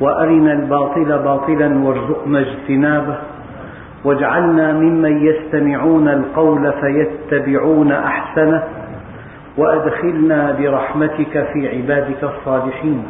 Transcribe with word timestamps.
وأرنا 0.00 0.52
الباطل 0.52 1.04
باطلا 1.04 1.78
وارزقنا 1.78 2.40
اجتنابه 2.40 3.18
واجعلنا 4.04 4.72
ممن 4.72 5.26
يستمعون 5.26 6.08
القول 6.08 6.72
فيتبعون 6.72 7.92
أحسنه 7.92 8.62
وأدخلنا 9.56 10.52
برحمتك 10.52 11.46
في 11.52 11.68
عبادك 11.76 12.24
الصالحين. 12.24 13.02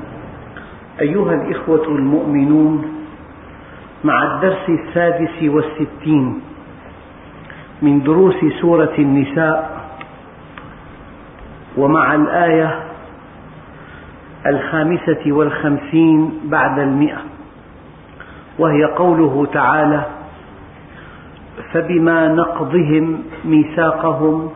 أيها 1.00 1.34
الإخوة 1.34 1.88
المؤمنون 1.88 2.84
مع 4.04 4.34
الدرس 4.34 4.68
السادس 4.68 5.42
والستين 5.42 6.40
من 7.82 8.02
دروس 8.02 8.34
سورة 8.60 8.94
النساء 8.98 9.80
ومع 11.76 12.14
الآية 12.14 12.80
الخامسة 14.46 15.32
والخمسين 15.32 16.40
بعد 16.44 16.78
المئة. 16.78 17.18
وهي 18.58 18.84
قوله 18.84 19.46
تعالى 19.52 20.02
فبما 21.72 22.28
نقضهم 22.28 23.22
ميثاقهم 23.44 24.50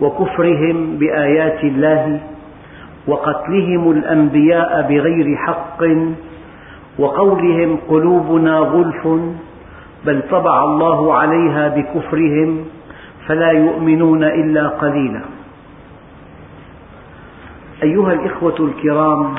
وكفرهم 0.00 0.96
بآيات 0.98 1.64
الله 1.64 2.20
وقتلهم 3.06 3.90
الأنبياء 3.90 4.82
بغير 4.82 5.36
حق 5.36 5.82
وقولهم 6.98 7.78
قلوبنا 7.88 8.58
غلف 8.58 9.08
بل 10.06 10.22
طبع 10.30 10.64
الله 10.64 11.14
عليها 11.14 11.68
بكفرهم 11.68 12.64
فلا 13.26 13.50
يؤمنون 13.50 14.24
إلا 14.24 14.68
قليلا. 14.68 15.37
أيها 17.82 18.12
الإخوة 18.12 18.54
الكرام 18.60 19.34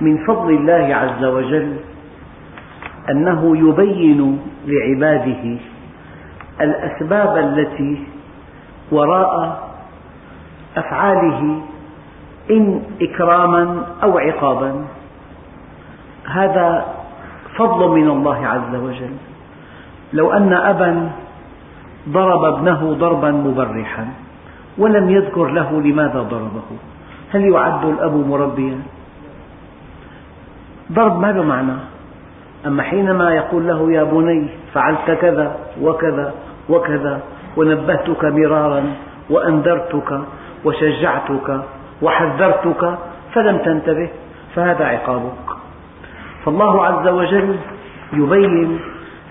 من 0.00 0.24
فضل 0.26 0.50
الله 0.50 0.94
عز 0.94 1.24
وجل 1.24 1.76
أنه 3.10 3.56
يبين 3.56 4.40
لعباده 4.66 5.56
الأسباب 6.60 7.36
التي 7.36 8.04
وراء 8.92 9.68
أفعاله 10.76 11.60
إن 12.50 12.82
إكراما 13.02 13.86
أو 14.02 14.18
عقابا. 14.18 14.84
هذا 16.24 16.94
فضل 17.56 17.88
من 17.88 18.10
الله 18.10 18.46
عز 18.46 18.74
وجل. 18.74 19.16
لو 20.12 20.32
أن 20.32 20.52
أبا 20.52 21.10
ضرب 22.08 22.44
ابنه 22.44 22.92
ضربا 22.92 23.30
مبرحا. 23.30 24.06
ولم 24.78 25.10
يذكر 25.10 25.46
له 25.46 25.80
لماذا 25.80 26.20
ضربه. 26.22 26.68
هل 27.34 27.44
يعد 27.52 27.84
الأب 27.84 28.14
مربيا؟ 28.28 28.78
ضرب 30.92 31.20
ما 31.20 31.32
له 31.32 31.42
معنى. 31.42 31.72
أما 32.66 32.82
حينما 32.82 33.34
يقول 33.34 33.68
له 33.68 33.92
يا 33.92 34.02
بني 34.02 34.48
فعلت 34.74 35.10
كذا 35.10 35.56
وكذا 35.82 36.34
وكذا 36.68 37.20
ونبهتك 37.56 38.24
مرارا 38.24 38.84
وأنذرتك 39.30 40.20
وشجعتك 40.64 41.60
وحذرتك 42.02 42.98
فلم 43.34 43.58
تنتبه 43.58 44.08
فهذا 44.54 44.84
عقابك. 44.84 45.48
فالله 46.44 46.84
عز 46.84 47.08
وجل 47.08 47.56
يبين 48.12 48.78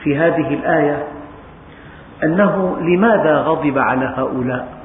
في 0.03 0.17
هذه 0.17 0.53
الآية 0.53 1.03
أنه 2.23 2.77
لماذا 2.81 3.37
غضب 3.37 3.77
على 3.77 4.13
هؤلاء. 4.17 4.76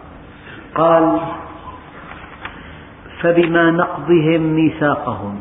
قال 0.75 1.21
فبما 3.21 3.71
نقضهم 3.71 4.43
ميثاقهم 4.43 5.41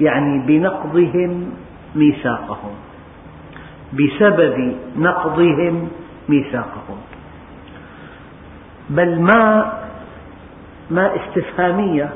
يعني 0.00 0.46
بنقضهم 0.46 1.50
ميثاقهم 1.94 2.74
بسبب 3.92 4.76
نقضهم 4.96 5.88
ميثاقهم. 6.28 6.98
بل 8.90 9.20
ما 9.20 9.72
ما 10.90 11.10
استفهامية 11.16 12.10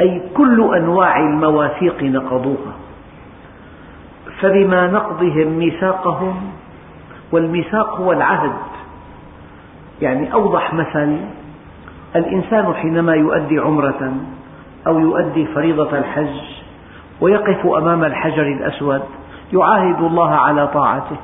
أي 0.00 0.22
كل 0.34 0.74
أنواع 0.76 1.18
المواثيق 1.18 2.02
نقضوها. 2.02 2.74
فبما 4.40 4.86
نقضهم 4.86 5.48
ميثاقهم 5.58 6.52
والميثاق 7.32 7.96
هو 8.00 8.12
العهد. 8.12 8.73
يعني 10.02 10.32
أوضح 10.32 10.74
مثل 10.74 11.18
الإنسان 12.16 12.74
حينما 12.74 13.14
يؤدي 13.14 13.58
عمرة 13.58 14.12
أو 14.86 14.98
يؤدي 14.98 15.46
فريضة 15.46 15.98
الحج 15.98 16.40
ويقف 17.20 17.66
أمام 17.66 18.04
الحجر 18.04 18.42
الأسود 18.42 19.02
يعاهد 19.52 20.00
الله 20.00 20.30
على 20.34 20.66
طاعته. 20.66 21.16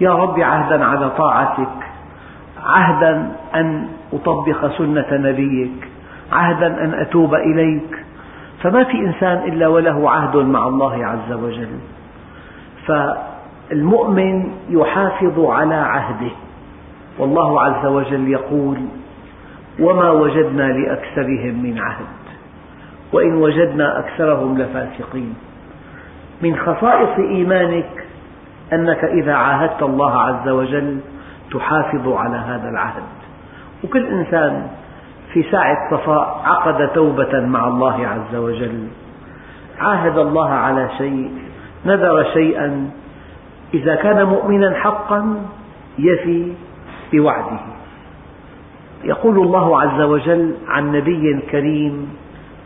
يا 0.00 0.14
رب 0.14 0.40
عهدا 0.40 0.84
على 0.84 1.10
طاعتك. 1.10 1.68
عهدا 2.66 3.32
أن 3.54 3.88
أطبق 4.12 4.78
سنة 4.78 5.06
نبيك. 5.12 5.88
عهدا 6.32 6.66
أن 6.66 6.94
أتوب 6.94 7.34
إليك. 7.34 8.04
فما 8.62 8.84
في 8.84 8.98
إنسان 8.98 9.36
إلا 9.48 9.68
وله 9.68 10.10
عهد 10.10 10.36
مع 10.36 10.68
الله 10.68 11.06
عز 11.06 11.32
وجل. 11.32 11.78
فالمؤمن 12.86 14.52
يحافظ 14.68 15.40
على 15.40 15.74
عهده. 15.74 16.30
والله 17.18 17.60
عز 17.62 17.86
وجل 17.86 18.28
يقول 18.28 18.78
وما 19.80 20.10
وجدنا 20.10 20.62
لأكثرهم 20.62 21.62
من 21.62 21.78
عهد 21.78 22.06
وإن 23.12 23.34
وجدنا 23.34 23.98
أكثرهم 23.98 24.58
لفاسقين. 24.58 25.34
من 26.42 26.56
خصائص 26.56 27.18
إيمانك 27.18 28.04
أنك 28.72 29.04
إذا 29.04 29.34
عاهدت 29.34 29.82
الله 29.82 30.20
عز 30.20 30.48
وجل 30.48 30.98
تحافظ 31.52 32.08
على 32.08 32.36
هذا 32.36 32.68
العهد. 32.68 33.02
وكل 33.84 34.06
إنسان 34.06 34.66
في 35.32 35.42
ساعة 35.42 35.90
صفاء 35.90 36.42
عقد 36.44 36.88
توبة 36.88 37.40
مع 37.40 37.68
الله 37.68 38.06
عز 38.06 38.36
وجل. 38.36 38.88
عاهد 39.80 40.18
الله 40.18 40.50
على 40.50 40.88
شيء 40.98 41.30
نذر 41.86 42.24
شيئا. 42.24 42.90
إذا 43.74 43.94
كان 43.94 44.24
مؤمنا 44.24 44.74
حقا 44.74 45.36
يفي 45.98 46.52
بوعده 47.14 47.60
يقول 49.04 49.38
الله 49.38 49.82
عز 49.82 50.00
وجل 50.00 50.54
عن 50.68 50.92
نبي 50.92 51.40
كريم 51.50 52.16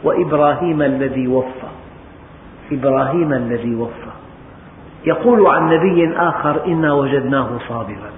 وإبراهيم 0.04 0.82
الذي 0.82 1.28
وفى. 1.28 1.68
إبراهيم 2.72 3.32
الذي 3.32 3.74
وفى. 3.74 4.12
يقول 5.04 5.46
عن 5.46 5.72
نبي 5.72 6.16
آخر 6.16 6.66
إنا 6.66 6.92
وجدناه 6.92 7.48
صابرا. 7.68 8.10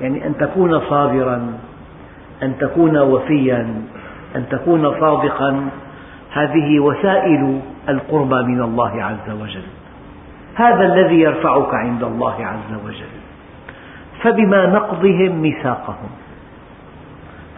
يعني 0.00 0.26
أن 0.26 0.36
تكون 0.38 0.80
صابرا 0.80 1.58
أن 2.42 2.58
تكون 2.58 2.98
وفيا 2.98 3.82
أن 4.36 4.48
تكون 4.50 5.00
صادقا 5.00 5.68
هذه 6.32 6.80
وسائل 6.80 7.60
القربى 7.88 8.42
من 8.42 8.62
الله 8.62 9.02
عز 9.02 9.30
وجل. 9.42 9.68
هذا 10.54 10.84
الذي 10.94 11.20
يرفعك 11.20 11.74
عند 11.74 12.02
الله 12.02 12.34
عز 12.46 12.72
وجل. 12.86 13.19
فبما 14.22 14.66
نقضهم 14.66 15.42
ميثاقهم. 15.42 16.10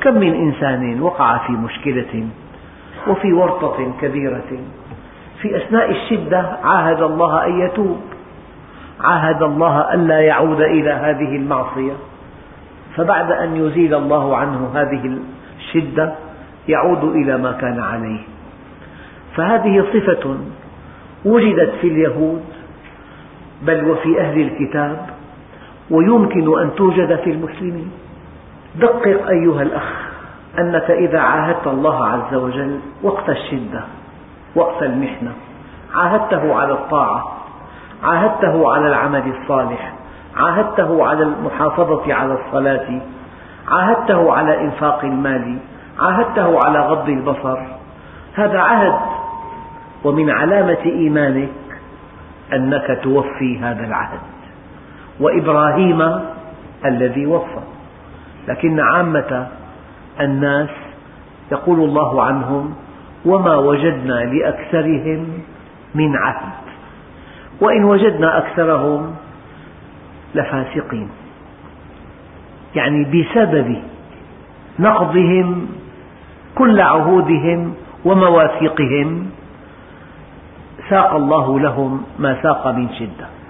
كم 0.01 0.15
من 0.15 0.35
إنسان 0.35 1.03
وقع 1.03 1.39
في 1.39 1.53
مشكلة 1.53 2.27
وفي 3.09 3.33
ورطة 3.33 3.93
كبيرة. 4.01 4.51
في 5.41 5.57
أثناء 5.57 5.91
الشدة 5.91 6.57
عاهد 6.65 7.03
الله 7.03 7.47
أن 7.47 7.61
يتوب. 7.61 8.01
عاهد 9.01 9.43
الله 9.43 9.95
ألا 9.95 10.21
يعود 10.21 10.61
إلى 10.61 10.91
هذه 10.91 11.37
المعصية. 11.37 11.93
فبعد 12.97 13.33
أن 13.33 13.57
يزيل 13.57 13.95
الله 13.95 14.37
عنه 14.37 14.71
هذه 14.75 15.19
الشدة 15.59 16.13
يعود 16.69 17.05
إلى 17.05 17.39
ما 17.39 17.53
كان 17.53 17.81
عليه. 17.81 18.21
فهذه 19.37 19.85
صفة 19.93 20.37
وجدت 21.25 21.73
في 21.81 21.89
اليهود 21.89 22.45
بل 23.63 23.85
وفي 23.91 24.21
أهل 24.21 24.41
الكتاب 24.41 25.12
ويمكن 25.91 26.61
أن 26.61 26.71
توجد 26.77 27.17
في 27.17 27.31
المسلمين. 27.31 27.91
دقق 28.81 29.29
أيها 29.29 29.63
الأخ 29.63 30.13
أنك 30.59 30.91
إذا 30.91 31.21
عاهدت 31.21 31.67
الله 31.67 32.07
عز 32.07 32.35
وجل 32.35 32.81
وقت 33.03 33.31
الشدة 33.31 33.81
وقت 34.55 34.83
المحنة 34.83 35.33
عاهدته 35.95 36.55
على 36.55 36.73
الطاعة 36.73 37.37
عاهدته 38.05 38.73
على 38.73 38.89
العمل 38.89 39.33
الصالح 39.41 39.93
عاهدته 40.37 41.07
على 41.07 41.23
المحافظة 41.23 42.15
على 42.15 42.39
الصلاة 42.47 43.01
عاهدته 43.69 44.33
على 44.33 44.61
إنفاق 44.61 45.05
المال 45.05 45.59
عاهدته 46.01 46.59
على 46.65 46.79
غض 46.79 47.09
البصر 47.09 47.59
هذا 48.35 48.59
عهد. 48.59 49.01
ومن 50.05 50.31
علامة 50.31 50.83
إيمانك 50.85 51.49
أنك 52.53 53.01
توفي 53.03 53.59
هذا 53.59 53.85
العهد. 53.85 54.19
وإبراهيم 55.23 56.03
الذي 56.85 57.27
وفى. 57.27 57.61
لكن 58.49 58.81
عامة 58.81 59.49
الناس 60.21 60.71
يقول 61.53 61.81
الله 61.81 62.23
عنهم 62.23 62.75
وما 63.25 63.57
وجدنا 63.57 64.25
لأكثرهم 64.25 65.27
من 65.95 66.17
عهد. 66.17 66.53
وإن 67.61 67.85
وجدنا 67.85 68.39
أكثرهم 68.39 69.15
لفاسقين. 70.35 71.09
يعني 72.75 73.05
بسبب 73.05 73.77
نقضهم 74.79 75.67
كل 76.55 76.81
عهودهم 76.81 77.75
ومواثيقهم 78.05 79.31
ساق 80.91 81.15
الله 81.15 81.61
لهم 81.61 82.03
ما 82.19 82.43
ساق 82.43 82.69
من 82.69 82.89
شدة. 82.99 83.42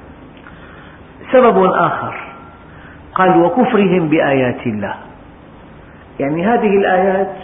سبب 1.32 1.64
آخر. 1.64 2.14
قال 3.14 3.43
وكفرهم 3.43 4.08
بآيات 4.08 4.67
الله. 4.67 4.94
يعني 6.20 6.46
هذه 6.46 6.76
الآيات 6.76 7.37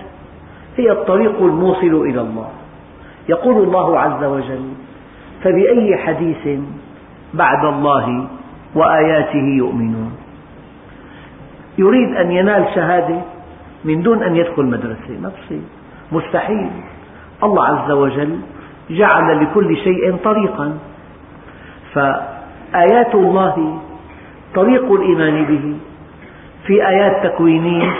هي 0.76 0.90
الطريق 0.93 1.43
الموصل 1.43 2.06
إلى 2.06 2.20
الله. 2.20 2.49
يقول 3.29 3.62
الله 3.62 4.00
عز 4.00 4.25
وجل 4.25 4.73
فبأي 5.44 5.96
حديث 5.96 6.61
بعد 7.35 7.64
الله 7.64 8.26
وآياته 8.75 9.44
يؤمنون؟ 9.56 10.12
يريد 11.79 12.17
أن 12.17 12.31
ينال 12.31 12.64
شهادة 12.75 13.20
من 13.85 14.02
دون 14.02 14.23
أن 14.23 14.37
يدخل 14.37 14.64
مدرسة. 14.64 15.20
ما 15.23 15.31
مستحيل. 16.12 16.70
الله 17.44 17.64
عز 17.64 17.90
وجل 17.90 18.38
جعل 18.90 19.43
لكل 19.43 19.76
شيء 19.76 20.17
طريقا. 20.25 20.79
فآيات 22.73 23.15
الله 23.15 23.79
طريق 24.55 24.93
الإيمان 24.93 25.44
به. 25.44 25.76
في 26.67 26.88
آيات 26.88 27.26
تكوينية 27.26 27.91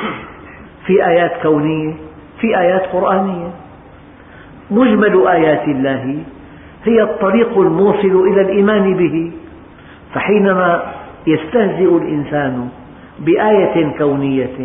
في 0.87 1.06
آيات 1.06 1.43
كونية 1.43 1.94
في 2.41 2.59
آيات 2.59 2.87
قرآنية. 2.93 3.50
مجمل 4.70 5.29
آيات 5.29 5.69
الله 5.69 6.17
هي 6.85 7.03
الطريق 7.03 7.59
الموصل 7.59 8.29
إلى 8.29 8.41
الإيمان 8.41 8.94
به. 8.94 9.32
فحينما 10.15 10.82
يستهزئ 11.26 11.97
الإنسان 11.97 12.69
بآية 13.19 13.99
كونية 13.99 14.59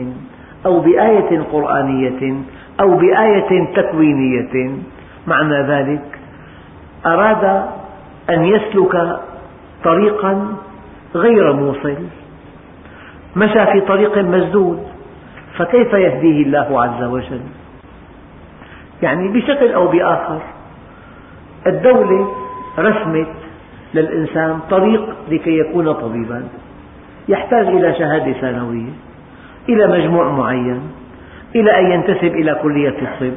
أو 0.66 0.80
بآية 0.80 1.42
قرآنية 1.52 2.34
أو 2.82 2.98
بآية 2.98 3.66
تكوينية 3.76 4.72
معنى 5.28 5.62
ذلك 5.62 6.20
أراد 7.06 7.44
أن 8.30 8.46
يسلك 8.46 9.20
طريقا 9.84 10.56
غير 11.16 11.54
موصل. 11.54 11.98
مشى 13.36 13.66
في 13.66 13.82
طريق 13.82 14.18
مسدود 14.18 14.84
فكيف 15.58 15.94
يهديه 15.94 16.44
الله 16.46 16.84
عز 16.84 17.04
وجل؟ 17.04 17.42
يعني 19.02 19.28
بشكل 19.28 19.72
أو 19.72 19.88
بآخر 19.88 20.40
الدولة 21.68 22.32
رسمت 22.80 23.28
للإنسان 23.94 24.60
طريق 24.70 25.16
لكي 25.30 25.60
يكون 25.60 25.94
طبيبا. 25.94 26.48
يحتاج 27.28 27.68
إلى 27.68 27.94
شهادة 27.94 28.34
ثانوية 28.34 28.90
إلى 29.70 29.88
مجموع 29.88 30.32
معين 30.32 30.82
إلى 31.56 31.80
أن 31.80 31.92
ينتسب 31.92 32.36
إلى 32.36 32.60
كلية 32.64 32.90
الطب. 33.02 33.34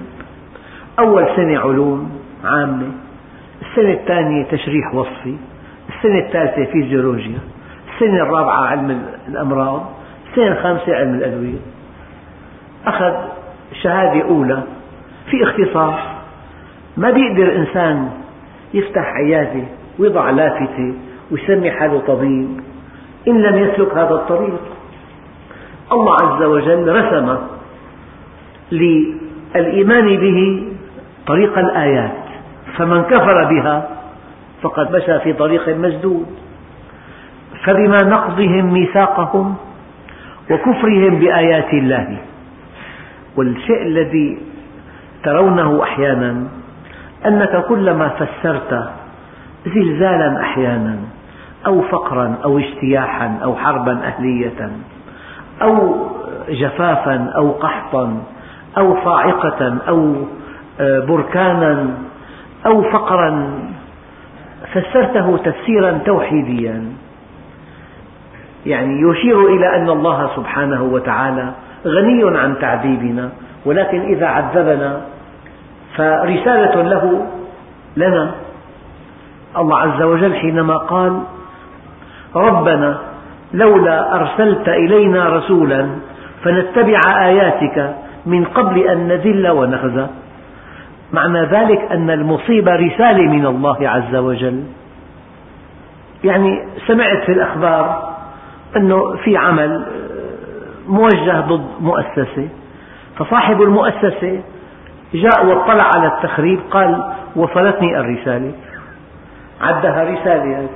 أول 0.99 1.27
سنة 1.37 1.59
علوم 1.59 2.11
عامة 2.45 2.89
السنة 3.63 3.93
الثانية 3.93 4.45
تشريح 4.45 4.95
وصفي. 4.95 5.37
السنة 5.97 6.19
الثالثة 6.19 6.73
فيزيولوجيا 6.73 7.39
السنة 7.95 8.23
الرابعة 8.23 8.67
علم 8.67 9.03
الأمراض 9.29 9.87
السنة 10.31 10.53
الخامسة 10.53 10.97
علم 10.97 11.15
الأدوية. 11.15 11.59
أخذ 12.87 13.15
شهادة 13.83 14.23
أولى 14.23 14.63
في 15.31 15.43
اختصاص. 15.43 15.99
ما 16.97 17.11
بيقدر 17.11 17.57
إنسان 17.57 18.11
يفتح 18.75 19.05
عيادة 19.05 19.65
ويضع 19.99 20.31
لافتة 20.31 20.95
ويسمي 21.31 21.71
حاله 21.71 22.03
طبيب 22.07 22.61
إن 23.29 23.43
لم 23.43 23.57
يسلك 23.57 23.93
هذا 23.93 24.15
الطريق. 24.15 24.61
الله 25.93 26.15
عز 26.15 26.43
وجل 26.43 26.97
رسم 26.97 27.37
للإيمان 28.73 30.17
به 30.17 30.69
طريق 31.27 31.59
الآيات 31.59 32.13
فمن 32.77 33.03
كفر 33.03 33.45
بها 33.45 33.96
فقد 34.69 34.97
مشى 34.97 35.19
في 35.21 35.33
طريق 35.33 35.69
مسدود. 35.69 36.27
فبما 37.65 38.03
نقضهم 38.03 38.73
ميثاقهم 38.73 39.55
وكفرهم 40.51 41.19
بآيات 41.19 41.73
الله 41.73 42.19
والشيء 43.37 43.83
الذي 43.83 44.39
ترونه 45.25 45.83
أحيانا 45.83 46.47
أنك 47.27 47.65
كلما 47.69 48.09
فسرت 48.09 48.91
زلزالا 49.67 50.41
أحيانا 50.41 50.97
أو 51.67 51.83
فقرا 51.83 52.39
أو 52.45 52.59
اجتياحا 52.59 53.39
أو 53.43 53.57
حربا 53.57 53.93
أهلية 54.07 54.71
أو 55.62 56.07
جفافا 56.49 57.33
أو 57.37 57.51
قحطا 57.51 58.23
أو 58.79 58.97
صاعقة 59.05 59.79
أو 59.89 60.15
آه، 60.81 61.01
بركانا 61.01 61.89
أو 62.67 62.83
فقرا 62.83 63.61
فسرته 64.73 65.37
تفسيرا 65.37 65.99
توحيديا. 66.06 66.85
يعني 68.67 69.11
يشير 69.11 69.47
إلى 69.47 69.76
أن 69.76 69.91
الله 69.91 70.31
سبحانه 70.37 70.82
وتعالى 70.82 71.53
غني 71.87 72.38
عن 72.38 72.58
تعذيبنا 72.61 73.31
ولكن 73.67 74.00
إذا 74.00 74.26
عذبنا 74.26 75.00
فرسالة 75.97 76.82
له 76.82 77.26
لنا. 77.97 78.35
الله 79.56 79.79
عز 79.79 80.02
وجل 80.02 80.35
حينما 80.35 80.76
قال 80.76 81.21
ربنا 82.37 82.99
لولا 83.54 84.16
أرسلت 84.16 84.69
إلينا 84.69 85.28
رسولا 85.28 85.88
فنتبع 86.45 87.00
آياتك 87.07 87.95
من 88.26 88.45
قبل 88.45 88.78
أن 88.78 89.09
نذل 89.09 89.49
ونخزى. 89.49 90.07
معنى 91.13 91.41
ذلك 91.41 91.79
أن 91.91 92.11
المصيبة 92.11 92.73
رسالة 92.73 93.23
من 93.23 93.47
الله 93.47 93.89
عز 93.89 94.15
وجل. 94.15 94.65
يعني 96.25 96.69
سمعت 96.87 97.23
في 97.27 97.33
الأخبار 97.33 98.13
أنه 98.77 99.17
في 99.17 99.37
عمل 99.37 99.87
موجه 100.89 101.41
ضد 101.41 101.67
مؤسسة. 101.81 102.49
فصاحب 103.19 103.63
المؤسسة 103.63 104.41
جاء 105.15 105.47
واطلع 105.47 105.91
على 105.97 106.07
التخريب 106.07 106.61
قال 106.71 107.13
وصلتني 107.37 108.01
الرسالة. 108.01 108.53
عدها 109.61 110.05
رسالة. 110.05 110.59
هذه 110.59 110.69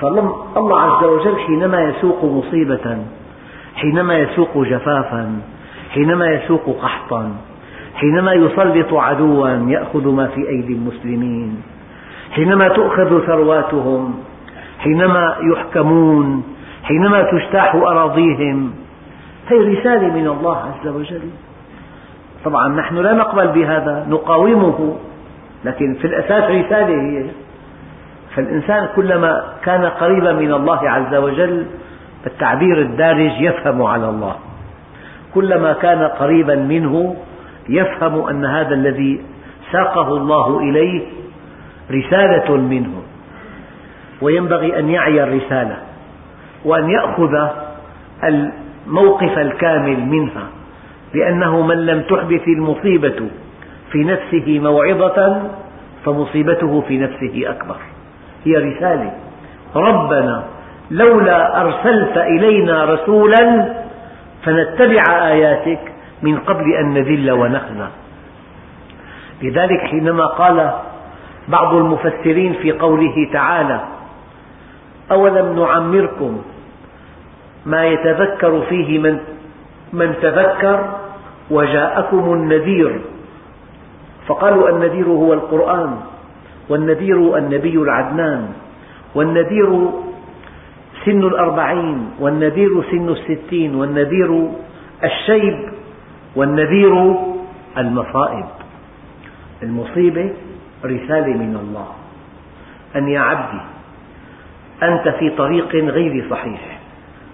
فالله 0.00 0.80
عز 0.80 1.04
وجل 1.04 1.36
حينما 1.46 1.80
يسوق 1.80 2.24
مصيبة 2.24 2.98
حينما 3.76 4.18
يسوق 4.18 4.58
جفافا 4.58 5.40
حينما 5.90 6.26
يسوق 6.26 6.76
قحطا 6.82 7.30
حينما 7.94 8.32
يسلط 8.32 8.94
عدوا 8.94 9.48
يأخذ 9.48 10.08
ما 10.08 10.26
في 10.26 10.48
أيدي 10.48 10.72
المسلمين. 10.72 11.62
حينما 12.30 12.68
تؤخذ 12.68 13.26
ثرواتهم 13.26 14.14
حينما 14.78 15.36
يحكمون 15.52 16.44
حينما 16.82 17.22
تجتاح 17.22 17.74
أراضيهم. 17.74 18.74
هذه 19.46 19.78
رسالة 19.78 20.14
من 20.14 20.26
الله 20.26 20.56
عز 20.56 20.88
وجل. 20.88 21.28
طبعا 22.44 22.68
نحن 22.68 22.96
لا 22.96 23.12
نقبل 23.12 23.48
بهذا 23.48 24.06
نقاومه 24.10 24.96
لكن 25.64 25.94
في 25.94 26.06
الأساس 26.06 26.44
رسالة 26.44 27.02
هي. 27.02 27.24
فالإنسان 28.34 28.88
كلما 28.96 29.44
كان 29.62 29.84
قريبا 29.84 30.32
من 30.32 30.52
الله 30.52 30.90
عز 30.90 31.14
وجل 31.14 31.66
التعبير 32.26 32.78
الدارج 32.80 33.40
يفهم 33.40 33.82
على 33.82 34.08
الله. 34.08 34.34
كلما 35.34 35.72
كان 35.72 36.02
قريبا 36.02 36.56
منه 36.56 37.16
يفهم 37.68 38.28
أن 38.28 38.44
هذا 38.44 38.74
الذي 38.74 39.20
ساقه 39.72 40.16
الله 40.16 40.58
إليه 40.58 41.02
رسالة 41.90 42.56
منه 42.56 43.02
وينبغي 44.22 44.78
أن 44.78 44.88
يعي 44.88 45.22
الرسالة 45.22 45.76
وأن 46.64 46.90
يأخذ 46.90 47.48
الموقف 48.24 49.38
الكامل 49.38 50.00
منها 50.00 50.46
لأنه 51.14 51.62
من 51.62 51.86
لم 51.86 52.02
تحدث 52.02 52.48
المصيبة 52.48 53.28
في 53.92 54.04
نفسه 54.04 54.58
موعظة 54.58 55.42
فمصيبته 56.04 56.80
في 56.88 56.98
نفسه 56.98 57.50
أكبر. 57.50 57.76
هي 58.44 58.56
رسالة. 58.56 59.12
ربنا 59.76 60.44
لولا 60.90 61.60
أرسلت 61.60 62.16
إلينا 62.16 62.84
رسولا 62.84 63.74
فنتبع 64.44 65.02
آياتك 65.08 65.93
من 66.24 66.38
قبل 66.38 66.72
أن 66.72 66.94
نذل 66.94 67.30
ونخزى. 67.30 67.88
لذلك 69.42 69.80
حينما 69.80 70.26
قال 70.26 70.70
بعض 71.48 71.74
المفسرين 71.74 72.52
في 72.52 72.72
قوله 72.72 73.28
تعالى 73.32 73.80
أولم 75.10 75.60
نعمركم 75.60 76.42
ما 77.66 77.86
يتذكر 77.86 78.60
فيه 78.68 78.98
من, 78.98 79.18
من 79.92 80.14
تذكر 80.22 80.96
وجاءكم 81.50 82.32
النذير. 82.32 83.00
فقالوا 84.26 84.68
النذير 84.68 85.06
هو 85.06 85.32
القرآن 85.32 86.00
والنذير 86.68 87.36
النبي 87.38 87.76
العدنان 87.76 88.48
والنذير 89.14 89.90
سن 91.04 91.22
الأربعين 91.24 92.10
والنذير 92.20 92.82
سن 92.90 93.08
الستين 93.08 93.74
والنذير 93.74 94.48
الشيب 95.04 95.73
والنذير 96.36 97.16
المصائب. 97.78 98.44
المصيبة 99.62 100.32
رسالة 100.84 101.32
من 101.36 101.56
الله. 101.56 101.88
أن 102.96 103.08
يا 103.08 103.20
عبدي 103.20 103.60
أنت 104.82 105.08
في 105.08 105.30
طريق 105.30 105.74
غير 105.74 106.24
صحيح. 106.30 106.78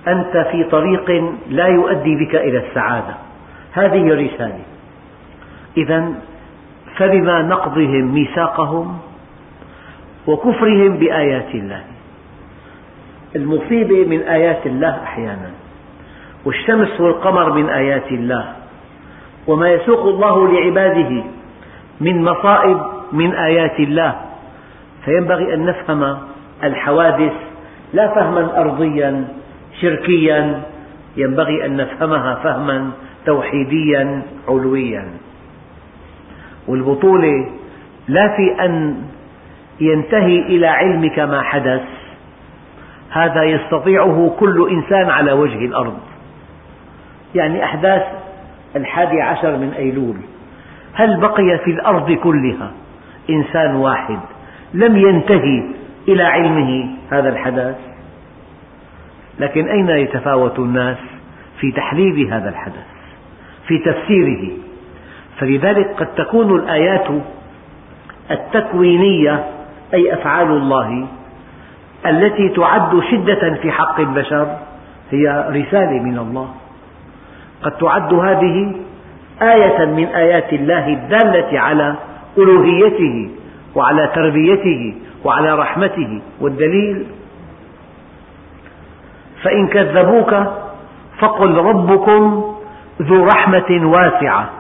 أنت 0.09 0.47
في 0.52 0.64
طريق 0.64 1.35
لا 1.49 1.66
يؤدي 1.66 2.16
بك 2.16 2.35
إلى 2.35 2.69
السعادة. 2.69 3.14
هذه 3.73 4.14
رسالة. 4.14 4.62
إذا 5.76 6.12
فبما 6.97 7.42
نقضهم 7.42 8.14
ميثاقهم 8.14 8.99
وكفرهم 10.26 10.97
بآيات 10.97 11.54
الله. 11.54 11.83
المصيبة 13.37 14.04
من 14.04 14.21
آيات 14.21 14.66
الله 14.66 15.02
أحيانا. 15.02 15.50
والشمس 16.45 17.00
والقمر 17.00 17.52
من 17.52 17.69
آيات 17.69 18.12
الله. 18.12 18.60
وما 19.47 19.71
يسوق 19.71 20.01
الله 20.01 20.53
لعباده 20.53 21.25
من 22.01 22.25
مصائب 22.25 22.81
من 23.13 23.35
آيات 23.35 23.81
الله. 23.81 24.21
فينبغي 25.05 25.55
أن 25.55 25.67
نفهم 25.67 26.19
الحوادث 26.65 27.33
لا 27.93 28.15
فهما 28.15 28.61
أرضيا 28.61 29.29
شركيا 29.81 30.63
ينبغي 31.17 31.67
أن 31.67 31.77
نفهمها 31.77 32.35
فهما 32.35 32.91
توحيديا 33.27 34.23
علويا. 34.49 35.09
والبطولة 36.69 37.47
لا 38.09 38.37
في 38.37 38.65
أن 38.65 39.03
ينتهي 39.81 40.39
إلى 40.39 40.67
علمك 40.67 41.19
ما 41.19 41.43
حدث 41.43 41.83
هذا 43.11 43.43
يستطيعه 43.43 44.37
كل 44.39 44.69
إنسان 44.71 45.11
على 45.11 45.33
وجه 45.33 45.65
الأرض. 45.65 45.99
يعني 47.35 47.65
أحداث 47.65 48.03
الحادي 48.77 49.23
عشر 49.23 49.57
من 49.57 49.73
أيلول. 49.73 50.17
هل 50.93 51.21
بقي 51.21 51.59
في 51.65 51.71
الأرض 51.71 52.12
كلها 52.12 52.71
إنسان 53.31 53.75
واحد 53.75 54.19
لم 54.75 54.97
ينتهي 54.97 55.62
إلى 56.09 56.23
علمه 56.23 56.89
هذا 57.11 57.29
الحدث؟ 57.29 57.77
لكن 59.39 59.69
أين 59.69 59.89
يتفاوت 59.89 60.59
الناس 60.59 60.97
في 61.61 61.73
تحليل 61.73 62.33
هذا 62.33 62.49
الحدث 62.49 62.87
في 63.67 63.79
تفسيره؟ 63.79 64.50
فلذلك 65.39 65.95
قد 65.97 66.07
تكون 66.07 66.57
الآيات 66.59 67.07
التكوينية 68.31 69.45
أي 69.95 70.15
أفعال 70.15 70.47
الله 70.47 71.07
التي 72.07 72.49
تعد 72.49 73.00
شدة 73.11 73.55
في 73.62 73.73
حق 73.73 74.00
البشر 74.00 74.57
هي 75.11 75.47
رسالة 75.49 76.03
من 76.03 76.19
الله. 76.19 76.55
قد 77.62 77.73
تعد 77.73 78.14
هذه 78.14 78.73
آية 79.43 79.85
من 79.85 80.07
آيات 80.07 80.52
الله 80.52 80.88
الدالة 80.88 81.61
على 81.61 81.95
ألوهيته 82.38 83.31
وعلى 83.75 84.11
تربيته 84.14 84.95
وعلى 85.25 85.55
رحمته 85.55 86.21
والدليل. 86.40 87.07
فإن 89.43 89.69
كذبوك 89.69 90.35
فقل 91.19 91.55
ربكم 91.55 92.45
ذو 93.02 93.25
رحمة 93.25 93.90
واسعة 93.93 94.50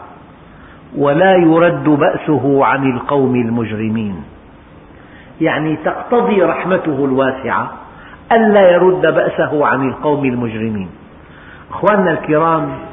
ولا 0.96 1.36
يرد 1.36 1.84
بأسه 1.84 2.64
عن 2.64 2.92
القوم 2.92 3.34
المجرمين. 3.34 4.24
يعني 5.40 5.76
تقتضي 5.76 6.42
رحمته 6.42 7.04
الواسعة 7.04 7.70
ألا 8.32 8.70
يرد 8.70 9.00
بأسه 9.00 9.66
عن 9.66 9.88
القوم 9.88 10.24
المجرمين. 10.24 10.88
أخواننا 11.70 12.10
الكرام 12.10 12.89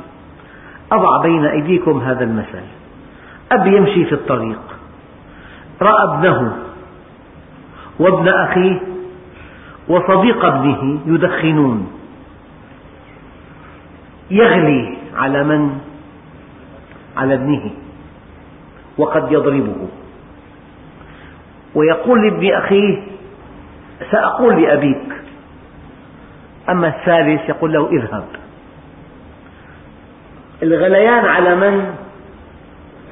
أضع 0.92 1.22
بين 1.22 1.46
أيديكم 1.46 2.00
هذا 2.00 2.24
المثل. 2.24 2.64
أب 3.52 3.68
يمشي 3.68 4.06
في 4.06 4.14
الطريق. 4.14 4.60
رأى 5.82 6.04
ابنه 6.04 6.58
وابن 8.00 8.28
أخيه 8.28 8.80
وصديق 9.88 10.46
ابنه 10.46 11.00
يدخنون. 11.06 11.92
يغلي 14.32 14.98
على 15.16 15.44
من؟ 15.44 15.80
على 17.18 17.34
ابنه. 17.34 17.72
وقد 18.98 19.32
يضربه. 19.32 19.88
ويقول 21.76 22.28
لابن 22.28 22.54
أخيه 22.54 23.04
سأقول 24.12 24.62
لأبيك. 24.62 25.14
أما 26.70 26.88
الثالث 26.88 27.50
يقول 27.50 27.74
له 27.74 27.90
اذهب. 27.92 28.26
الغليان 30.64 31.26
على 31.26 31.56
من؟ 31.56 31.96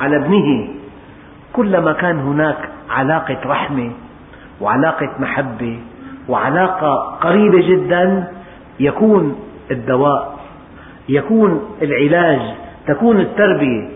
على 0.01 0.15
ابنه. 0.17 0.67
كلما 1.53 1.93
كان 1.93 2.19
هناك 2.19 2.69
علاقة 2.89 3.37
رحمة 3.45 3.91
وعلاقة 4.61 5.09
محبة 5.19 5.79
وعلاقة 6.29 7.17
قريبة 7.21 7.67
جدا 7.67 8.27
يكون 8.79 9.39
الدواء 9.71 10.39
يكون 11.09 11.75
العلاج 11.81 12.41
تكون 12.87 13.19
التربية. 13.19 13.89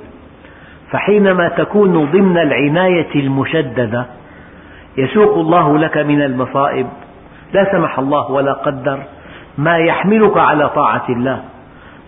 فحينما 0.91 1.49
تكون 1.49 2.05
ضمن 2.11 2.37
العناية 2.37 3.15
المشددة 3.15 4.05
يسوق 4.97 5.37
الله 5.37 5.77
لك 5.77 5.97
من 5.97 6.21
المصائب. 6.21 6.87
لا 7.53 7.71
سمح 7.71 7.99
الله 7.99 8.31
ولا 8.31 8.53
قدر 8.53 8.99
ما 9.57 9.77
يحملك 9.77 10.37
على 10.37 10.69
طاعة 10.69 11.05
الله. 11.09 11.43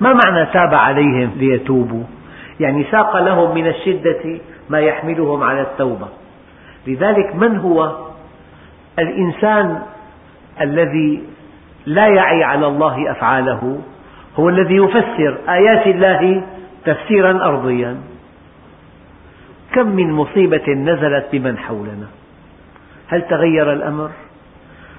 ما 0.01 0.13
معنى 0.13 0.46
تاب 0.46 0.74
عليهم 0.74 1.31
ليتوبوا 1.36 2.03
يعني 2.60 2.86
ساق 2.91 3.17
لهم 3.17 3.55
من 3.55 3.67
الشدة 3.67 4.39
ما 4.70 4.79
يحملهم 4.79 5.43
على 5.43 5.62
التوبة 5.62 6.08
لذلك 6.88 7.36
من 7.36 7.58
هو 7.58 7.98
الإنسان 9.00 9.81
الذي 10.62 11.24
لا 11.86 12.08
يعي 12.08 12.43
على 12.43 12.67
الله 12.67 13.12
أفعاله 13.12 13.81
هو 14.39 14.50
الذي 14.50 14.75
يفسر 14.75 15.38
آيات 15.50 15.88
الله 15.88 16.43
تفسيرا 16.86 17.46
أرضيا 17.46 17.98
كم 19.74 19.88
من 19.88 20.12
مصيبة 20.12 20.74
نزلت 20.74 21.25
بمن 21.31 21.58
حولنا 21.58 22.08
هل 23.08 23.22
تغير 23.22 23.74
الأمر؟ 23.74 24.10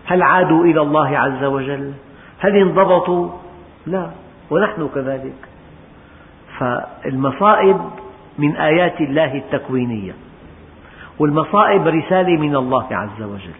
هل 0.06 0.23
عادوا 0.23 0.64
إلى 0.64 0.80
الله 0.80 1.18
عز 1.18 1.44
وجل؟ 1.44 1.92
هل 2.38 2.56
انضبطوا؟ 2.56 3.28
لا 3.87 4.11
ونحن 4.52 4.88
كذلك. 4.94 5.49
فالمصائب 6.59 7.80
من 8.38 8.56
آيات 8.56 9.00
الله 9.00 9.35
التكوينية 9.35 10.12
والمصائب 11.18 11.87
رسالة 11.87 12.37
من 12.37 12.56
الله 12.56 12.87
عز 12.90 13.23
وجل. 13.23 13.59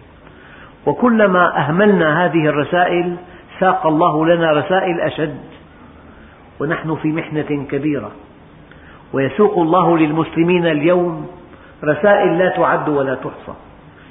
وكلما 0.85 1.57
أهملنا 1.57 2.25
هذه 2.25 2.45
الرسائل 2.45 3.15
ساق 3.59 3.87
الله 3.87 4.25
لنا 4.25 4.51
رسائل 4.51 5.01
أشد. 5.01 5.43
ونحن 6.59 6.95
في 6.95 7.07
محنة 7.07 7.65
كبيرة. 7.71 8.11
ويسوق 9.13 9.57
الله 9.57 9.97
للمسلمين 9.97 10.65
اليوم 10.65 11.27
رسائل 11.83 12.37
لا 12.37 12.49
تعد 12.49 12.89
ولا 12.89 13.15
تحصى. 13.15 13.53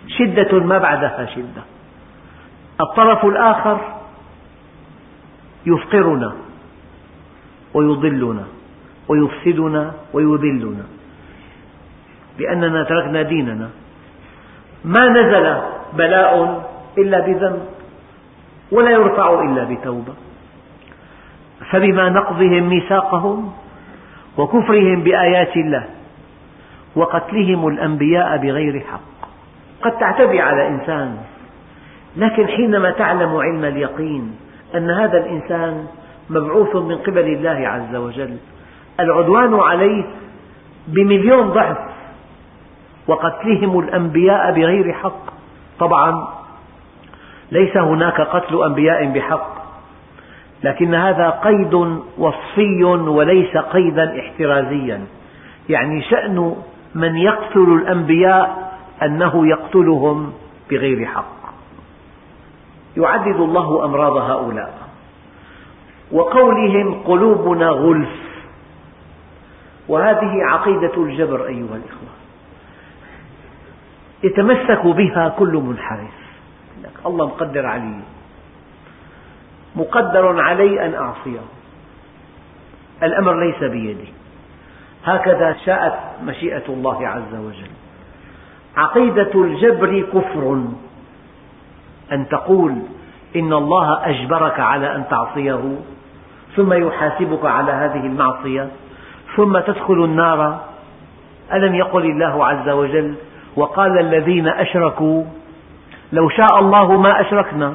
شدة 0.08 0.58
ما 0.58 0.78
بعدها 0.78 1.26
شدة. 1.26 1.62
الطرف 2.80 3.24
الآخر 3.24 3.78
يفقرنا. 5.66 6.32
ويضلنا 7.74 8.44
ويفسدنا 9.08 9.92
ويذلنا. 10.12 10.84
لأننا 12.38 12.82
تركنا 12.82 13.22
ديننا. 13.22 13.70
ما 14.84 15.08
نزل 15.08 15.62
بلاء 15.92 16.62
إلا 16.98 17.20
بذنب 17.20 17.62
ولا 18.72 18.90
يرفع 18.90 19.42
إلا 19.42 19.64
بتوبة. 19.64 20.14
فبما 21.70 22.08
نقضهم 22.08 22.68
ميثاقهم 22.68 23.52
وكفرهم 24.38 25.02
بآيات 25.02 25.56
الله 25.56 25.84
وقتلهم 26.96 27.68
الأنبياء 27.68 28.36
بغير 28.36 28.80
حق. 28.80 29.12
قد 29.82 29.98
تعتدي 29.98 30.40
على 30.40 30.68
إنسان 30.68 31.16
لكن 32.16 32.46
حينما 32.46 32.90
تعلم 32.90 33.36
علم 33.36 33.64
اليقين 33.64 34.36
أن 34.74 34.90
هذا 34.90 35.18
الإنسان 35.18 35.86
مبعوث 36.32 36.76
من 36.76 36.96
قبل 36.96 37.18
الله 37.18 37.68
عز 37.68 37.96
وجل. 37.96 38.36
العدوان 39.00 39.54
عليه 39.54 40.04
بمليون 40.88 41.48
ضعف 41.48 41.78
وقتلهم 43.06 43.78
الأنبياء 43.78 44.52
بغير 44.52 44.92
حق. 44.92 45.32
طبعا 45.78 46.28
ليس 47.52 47.76
هناك 47.76 48.20
قتل 48.20 48.62
أنبياء 48.62 49.12
بحق 49.12 49.62
لكن 50.64 50.94
هذا 50.94 51.30
قيد 51.30 51.74
وصفي 52.18 52.84
وليس 52.84 53.56
قيدا 53.56 54.20
احترازيا. 54.20 55.04
يعني 55.68 56.02
شأن 56.02 56.56
من 56.94 57.16
يقتل 57.16 57.72
الأنبياء 57.82 58.72
أنه 59.02 59.46
يقتلهم 59.46 60.32
بغير 60.70 61.06
حق. 61.06 61.42
يعدد 62.96 63.40
الله 63.40 63.84
أمراض 63.84 64.16
هؤلاء. 64.16 64.91
وقولهم 66.12 67.02
قلوبنا 67.02 67.68
غلف. 67.68 68.22
وهذه 69.88 70.32
عقيدة 70.44 70.96
الجبر 70.96 71.46
أيها 71.46 71.76
الإخوة. 71.76 72.12
يتمسك 74.24 74.86
بها 74.86 75.28
كل 75.28 75.52
منحرف. 75.52 76.14
الله 77.06 77.26
مقدر 77.26 77.66
علي 77.66 78.00
مقدر 79.76 80.40
علي 80.40 80.86
أن 80.86 80.94
أعصيه. 80.94 81.40
الأمر 83.02 83.40
ليس 83.40 83.70
بيدي. 83.70 84.12
هكذا 85.04 85.56
شاءت 85.64 85.98
مشيئة 86.24 86.64
الله 86.68 87.08
عز 87.08 87.34
وجل. 87.34 87.70
عقيدة 88.76 89.30
الجبر 89.34 90.00
كفر. 90.00 90.64
أن 92.12 92.28
تقول 92.28 92.74
إن 93.36 93.52
الله 93.52 94.06
أجبرك 94.06 94.60
على 94.60 94.96
أن 94.96 95.04
تعصيه. 95.10 95.76
ثم 96.56 96.72
يحاسبك 96.72 97.44
على 97.44 97.72
هذه 97.72 98.06
المعصية 98.06 98.68
ثم 99.36 99.58
تدخل 99.58 100.04
النار. 100.04 100.60
ألم 101.52 101.74
يقل 101.74 102.04
الله 102.04 102.46
عز 102.46 102.68
وجل 102.68 103.14
وقال 103.56 103.98
الذين 103.98 104.48
أشركوا 104.48 105.24
لو 106.12 106.28
شاء 106.28 106.58
الله 106.58 107.00
ما 107.00 107.20
أشركنا 107.20 107.74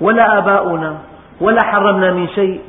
ولا 0.00 0.38
آباؤنا 0.38 0.98
ولا 1.40 1.64
حرمنا 1.64 2.12
من 2.12 2.28
شيء. 2.28 2.60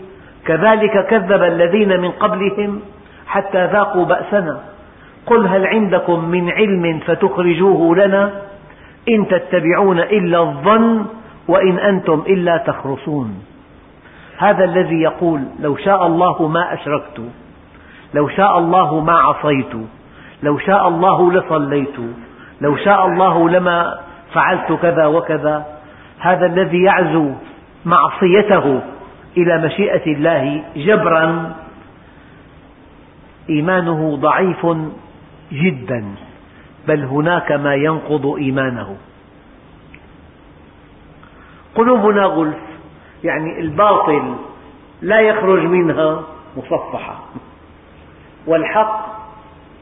كذلك 0.46 1.08
كذب 1.08 1.44
الذين 1.44 2.02
من 2.02 2.12
قبلهم 2.12 2.80
حتى 3.28 3.66
ذاقوا 3.66 4.06
بأسنا. 4.06 4.60
قل 5.26 5.48
هل 5.48 5.66
عندكم 5.66 6.30
من 6.30 6.50
علم 6.50 7.00
فتخرجوه 7.00 7.96
لنا؟ 7.96 8.32
إن 9.10 9.28
تتبعون 9.28 10.00
إلا 10.00 10.40
الظن 10.40 11.06
وإن 11.48 11.80
أنتم 11.80 12.24
إلا 12.28 12.58
تخرصون. 12.58 13.51
هذا 14.42 14.64
الذي 14.64 15.02
يقول 15.02 15.42
لو 15.60 15.78
شاء 15.78 16.08
الله 16.08 16.48
ما 16.48 16.74
أشركت 16.74 17.22
لو 18.14 18.28
شاء 18.28 18.58
الله 18.58 19.00
ما 19.00 19.14
عصيت 19.14 19.74
لو 20.44 20.58
شاء 20.58 20.88
الله 20.88 21.32
لصليت 21.32 21.96
لو 22.62 22.78
شاء 22.78 23.06
الله 23.06 23.50
لما 23.50 24.00
فعلت 24.34 24.72
كذا 24.72 25.06
وكذا 25.06 25.66
هذا 26.20 26.46
الذي 26.46 26.84
يعزو 26.84 27.32
معصيته 27.86 28.82
إلى 29.38 29.66
مشيئة 29.66 30.14
الله 30.14 30.64
جبرا 30.76 31.56
إيمانه 33.50 34.18
ضعيف 34.18 34.68
جدا 35.52 36.06
بل 36.88 37.04
هناك 37.04 37.52
ما 37.52 37.76
ينقض 37.76 38.26
إيمانه. 38.26 38.98
قلوبنا 41.76 42.26
غلف. 42.26 42.71
يعني 43.24 43.60
الباطل 43.60 44.36
لا 45.02 45.20
يخرج 45.20 45.60
منها 45.66 46.24
مصفحة 46.58 47.20
والحق 48.48 49.06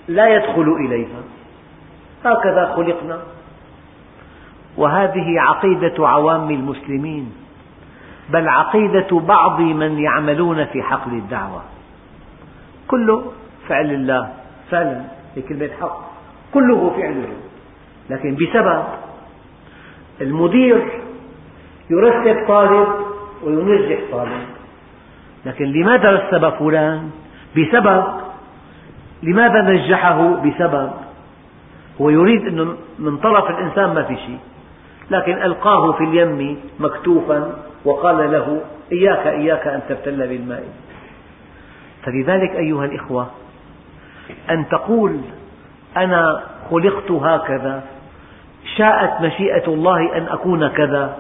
لا 0.07 0.27
يدخل 0.27 0.75
إليها. 0.85 1.21
هكذا 2.25 2.73
خلقنا. 2.75 3.19
وهذه 4.77 5.39
عقيدة 5.39 6.07
عوام 6.07 6.49
المسلمين 6.49 7.33
بل 8.29 8.47
عقيدة 8.47 9.19
بعض 9.19 9.59
من 9.61 9.99
يعملون 9.99 10.65
في 10.65 10.83
حقل 10.83 11.11
الدعوة. 11.11 11.61
كله 12.87 13.31
فعل 13.67 13.93
الله 13.93 14.33
فعلا 14.71 15.01
هي 15.35 15.41
كلمة 15.41 15.69
حق 15.81 15.99
كله 16.53 16.89
فعله 16.89 17.27
لكن 18.09 18.35
بسبب 18.35 18.83
المدير 20.21 21.01
يرتب 21.89 22.47
طالب 22.47 22.87
وينجح 23.43 23.99
طالب. 24.11 24.45
لكن 25.45 25.65
لماذا 25.65 26.11
رتب 26.11 26.49
فلان؟ 26.49 27.09
بسبب 27.57 28.03
لماذا 29.23 29.61
نجحه؟ 29.61 30.35
بسبب. 30.35 30.91
هو 32.01 32.09
يريد 32.09 32.47
أنه 32.47 32.75
من 32.99 33.17
طرف 33.17 33.49
الإنسان 33.49 33.93
ما 33.93 34.03
في 34.03 34.15
شيء 34.15 34.39
لكن 35.11 35.43
ألقاه 35.43 35.91
في 35.91 36.03
اليم 36.03 36.57
مكتوفا 36.79 37.53
وقال 37.85 38.31
له 38.31 38.61
إياك 38.91 39.27
إياك 39.27 39.67
أن 39.67 39.81
تبتل 39.89 40.27
بالماء. 40.27 40.63
فلذلك 42.03 42.51
أيها 42.55 42.85
الإخوة 42.85 43.27
أن 44.49 44.69
تقول 44.69 45.19
أنا 45.97 46.43
خلقت 46.71 47.11
هكذا 47.11 47.83
شاءت 48.77 49.21
مشيئة 49.21 49.67
الله 49.67 50.17
أن 50.17 50.27
أكون 50.27 50.67
كذا. 50.67 51.17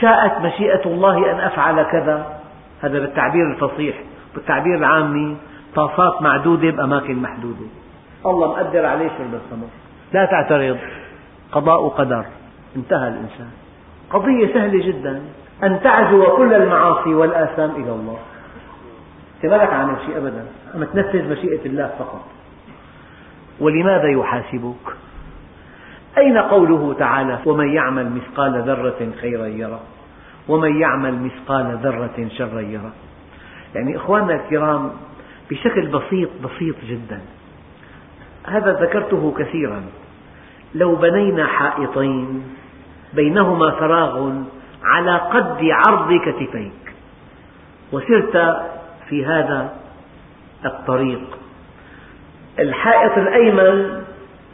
شاءت 0.00 0.40
مشيئة 0.40 0.86
الله 0.86 1.32
أن 1.32 1.40
أفعل 1.40 1.82
كذا. 1.82 2.40
هذا 2.82 2.98
بالتعبير 2.98 3.50
الفصيح. 3.50 3.96
بالتعبير 4.34 4.74
العامي 4.74 5.36
طاسات 5.74 6.22
معدودة 6.22 6.70
بأماكن 6.70 7.22
محدودة. 7.22 7.66
الله 8.26 8.48
مقدر 8.48 8.86
عليه 8.86 9.08
شرب 9.08 9.34
الخمر. 9.34 9.66
لا 10.12 10.24
تعترض. 10.24 10.78
قضاء 11.52 11.88
قدر 11.88 12.24
انتهى 12.76 13.08
الإنسان. 13.08 13.50
قضية 14.10 14.54
سهلة 14.54 14.86
جدا. 14.86 15.22
أن 15.62 15.80
تعزو 15.82 16.36
كل 16.36 16.54
المعاصي 16.54 17.14
والآثام 17.14 17.70
إلى 17.70 17.90
الله. 17.90 18.18
أنت 19.36 19.52
ما 19.52 19.56
لك 19.56 19.72
عامل 19.72 19.96
شيء 20.06 20.16
أبدا. 20.16 20.46
أما 20.74 20.84
تنفذ 20.84 21.30
مشيئة 21.30 21.66
الله 21.66 21.90
فقط. 21.98 22.24
ولماذا 23.60 24.08
يحاسبك؟ 24.08 24.93
أين 26.18 26.38
قوله 26.38 26.94
تعالى؟ 26.98 27.38
ومن 27.46 27.68
يعمل 27.68 28.10
مثقال 28.10 28.62
ذرة 28.62 29.10
خيرا 29.20 29.46
يره. 29.46 29.80
ومن 30.48 30.80
يعمل 30.80 31.14
مثقال 31.14 31.78
ذرة 31.82 32.28
شرا 32.28 32.60
يره. 32.60 32.92
يعني 33.74 33.96
إخواننا 33.96 34.34
الكرام 34.34 34.90
بشكل 35.50 35.86
بسيط 35.86 36.28
بسيط 36.44 36.76
جدا. 36.88 37.20
هذا 38.46 38.72
ذكرته 38.72 39.34
كثيرا. 39.38 39.82
لو 40.74 40.96
بنينا 40.96 41.46
حائطين 41.46 42.42
بينهما 43.14 43.70
فراغ 43.70 44.32
على 44.82 45.16
قد 45.16 45.58
عرض 45.62 46.20
كتفيك. 46.24 46.94
وسرت 47.92 48.62
في 49.08 49.26
هذا 49.26 49.72
الطريق. 50.64 51.38
الحائط 52.58 53.18
الأيمن 53.18 54.03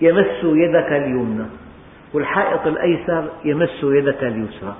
يمس 0.01 0.45
يدك 0.45 0.93
اليمنى 0.93 1.47
والحائط 2.15 2.67
الأيسر 2.67 3.25
يمس 3.45 3.83
يدك 3.83 4.23
اليسرى. 4.25 4.75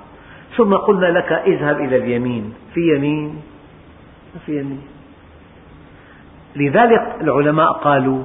ثم 0.57 0.73
قلنا 0.73 1.05
لك 1.05 1.31
اذهب 1.31 1.79
إلى 1.79 1.97
اليمين 1.97 2.53
في 2.73 2.95
يمين 2.95 3.41
ما 4.33 4.39
في 4.45 4.59
يمين. 4.59 4.81
لذلك 6.55 7.15
العلماء 7.21 7.71
قالوا 7.71 8.23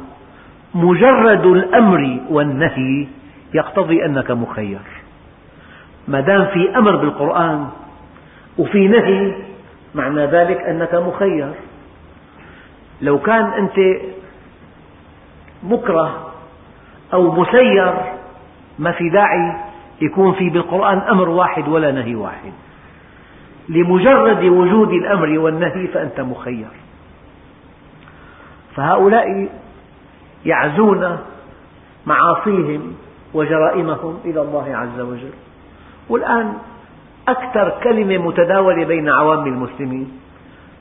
مجرد 0.74 1.46
الأمر 1.46 2.20
والنهي 2.30 3.06
يقتضي 3.54 4.04
أنك 4.04 4.30
مخير. 4.30 4.80
ما 6.08 6.20
دام 6.20 6.46
في 6.46 6.78
أمر 6.78 6.96
بالقرآن 6.96 7.68
وفي 8.58 8.88
نهي 8.88 9.34
معنى 9.94 10.26
ذلك 10.26 10.60
أنك 10.60 10.94
مخير. 10.94 11.50
لو 13.02 13.18
كان 13.18 13.44
أنت 13.44 14.00
مكره 15.62 16.32
أو 17.12 17.30
مسير 17.30 17.94
ما 18.78 18.92
في 18.92 19.08
داعي 19.08 19.56
يكون 20.00 20.32
في 20.32 20.50
بالقرآن 20.50 20.98
أمر 20.98 21.28
واحد 21.28 21.68
ولا 21.68 21.92
نهي 21.92 22.14
واحد. 22.14 22.52
لمجرد 23.68 24.44
وجود 24.44 24.92
الأمر 24.92 25.38
والنهي 25.38 25.86
فأنت 25.86 26.20
مخير. 26.20 26.68
فهؤلاء 28.76 29.48
يعزون 30.44 31.18
معاصيهم 32.06 32.94
وجرائمهم 33.34 34.20
إلى 34.24 34.42
الله 34.42 34.76
عز 34.76 35.00
وجل. 35.00 35.32
والآن 36.08 36.52
أكثر 37.28 37.78
كلمة 37.82 38.18
متداولة 38.18 38.84
بين 38.84 39.08
عوام 39.08 39.46
المسلمين. 39.46 40.20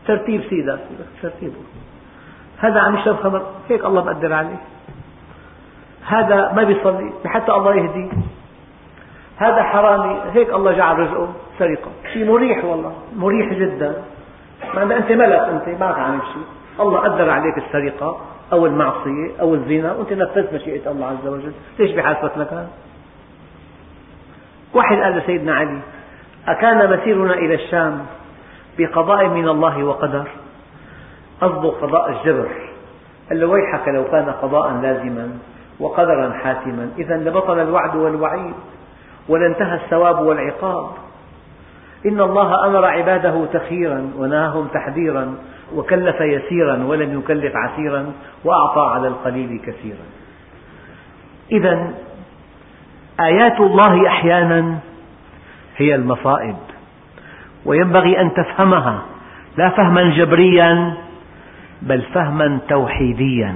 ترتيب 0.07 0.41
سيدة 0.49 0.79
ترتيبه 1.21 1.53
هذا 2.57 2.79
عم 2.79 2.95
يشرب 2.95 3.15
خمر 3.15 3.41
هيك 3.69 3.85
الله 3.85 4.03
مقدر 4.03 4.33
عليه. 4.33 4.74
هذا 6.07 6.51
ما 6.55 6.63
بيصلي 6.63 7.13
حتى 7.25 7.51
الله 7.51 7.75
يهديه 7.75 8.11
هذا 9.37 9.63
حرامي 9.63 10.21
هيك 10.33 10.49
الله 10.53 10.71
جعل 10.71 10.99
رزقه 10.99 11.33
سرقة. 11.59 11.91
شيء 12.13 12.31
مريح 12.31 12.65
والله 12.65 12.93
مريح 13.15 13.53
جدا. 13.53 14.03
مع 14.75 14.83
أنت 14.83 15.11
ملك 15.11 15.39
أنت 15.39 15.79
ما 15.79 15.85
عامل 15.85 16.21
شيء. 16.33 16.43
الله 16.79 16.99
قدر 16.99 17.29
عليك 17.29 17.57
السرقة 17.57 18.21
أو 18.53 18.65
المعصية 18.65 19.31
أو 19.41 19.53
الزنا 19.53 19.93
وأنت 19.93 20.13
نفذت 20.13 20.53
مشيئة 20.53 20.91
الله 20.91 21.07
عز 21.07 21.27
وجل. 21.27 21.51
ليش 21.79 21.91
بحاسبك 21.91 22.37
لك 22.37 22.67
واحد 24.73 24.97
قال 24.97 25.17
لسيدنا 25.17 25.55
علي 25.55 25.79
أكان 26.47 26.93
مسيرنا 26.93 27.33
إلى 27.33 27.55
الشام 27.55 28.05
بقضاء 28.77 29.27
من 29.27 29.49
الله 29.49 29.83
وقدر. 29.83 30.27
قصده 31.41 31.69
قضاء 31.69 32.09
الجبر. 32.09 32.47
قال 33.29 33.39
له 33.39 33.47
ويحك 33.47 33.87
لو 33.87 34.03
كان 34.03 34.29
قضاء 34.41 34.71
لازما. 34.81 35.29
وقدرا 35.79 36.33
حاتما. 36.33 36.89
إذا 36.97 37.17
لبطل 37.17 37.59
الوعد 37.59 37.95
والوعيد 37.95 38.53
ولانتهى 39.29 39.75
الثواب 39.75 40.19
والعقاب. 40.19 40.88
إن 42.05 42.21
الله 42.21 42.67
أمر 42.67 42.85
عباده 42.85 43.45
تخيرا 43.53 44.11
ونهاهم 44.17 44.67
تحذيرا 44.67 45.35
وكلف 45.75 46.21
يسيرا 46.21 46.83
ولم 46.83 47.19
يكلف 47.19 47.53
عسيرا 47.55 48.11
وأعطى 48.43 48.93
على 48.95 49.07
القليل 49.07 49.59
كثيرا. 49.65 50.05
إذا 51.51 51.93
آيات 53.19 53.59
الله 53.59 54.07
أحيانا 54.07 54.77
هي 55.77 55.95
المصائب 55.95 56.55
وينبغي 57.65 58.21
أن 58.21 58.33
تفهمها 58.33 59.01
لا 59.57 59.69
فهما 59.69 60.03
جبريا 60.17 60.93
بل 61.81 62.01
فهما 62.01 62.59
توحيديا. 62.69 63.55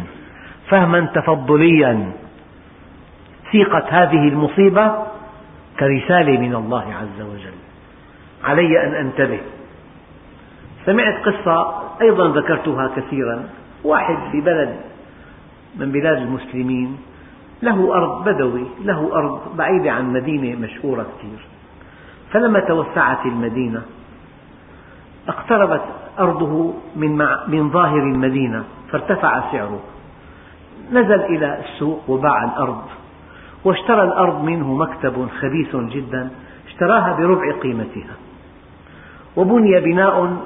فهما 0.70 1.00
تفضليا. 1.00 2.12
سيقت 3.52 3.86
هذه 3.94 4.28
المصيبة 4.28 4.94
كرسالة 5.80 6.38
من 6.40 6.56
الله 6.56 6.94
عز 6.94 7.22
وجل. 7.22 7.58
علي 8.44 8.88
أن 8.88 8.94
أنتبه. 8.94 9.40
سمعت 10.86 11.26
قصة 11.26 11.82
أيضا 12.02 12.28
ذكرتها 12.28 12.88
كثيرا. 12.96 13.44
واحد 13.84 14.18
في 14.32 14.42
بلد 14.42 14.76
من 15.76 15.92
بلاد 15.92 16.18
المسلمين 16.18 16.98
له 17.62 17.96
أرض 17.96 18.30
بدوي 18.30 18.66
له 18.84 19.16
أرض 19.16 19.56
بعيدة 19.58 19.92
عن 19.92 20.14
مدينة 20.14 20.60
مشهورة 20.60 21.06
كثير. 21.18 21.40
فلما 22.32 22.60
توسعت 22.60 23.26
المدينة 23.26 23.82
اقتربت 25.28 25.82
أرضه 26.20 26.74
من, 26.96 27.18
من 27.48 27.70
ظاهر 27.70 28.00
المدينة 28.00 28.64
فارتفع 28.92 29.52
سعره. 29.52 29.80
نزل 30.92 31.22
إلى 31.22 31.60
السوق 31.60 32.10
وباع 32.10 32.44
الأرض 32.44 32.82
واشترى 33.64 34.04
الأرض 34.04 34.44
منه 34.44 34.74
مكتب 34.74 35.30
خبيث 35.42 35.76
جدا 35.76 36.30
اشتراها 36.68 37.14
بربع 37.14 37.52
قيمتها. 37.52 38.16
وبني 39.38 39.80
بناء 39.80 40.38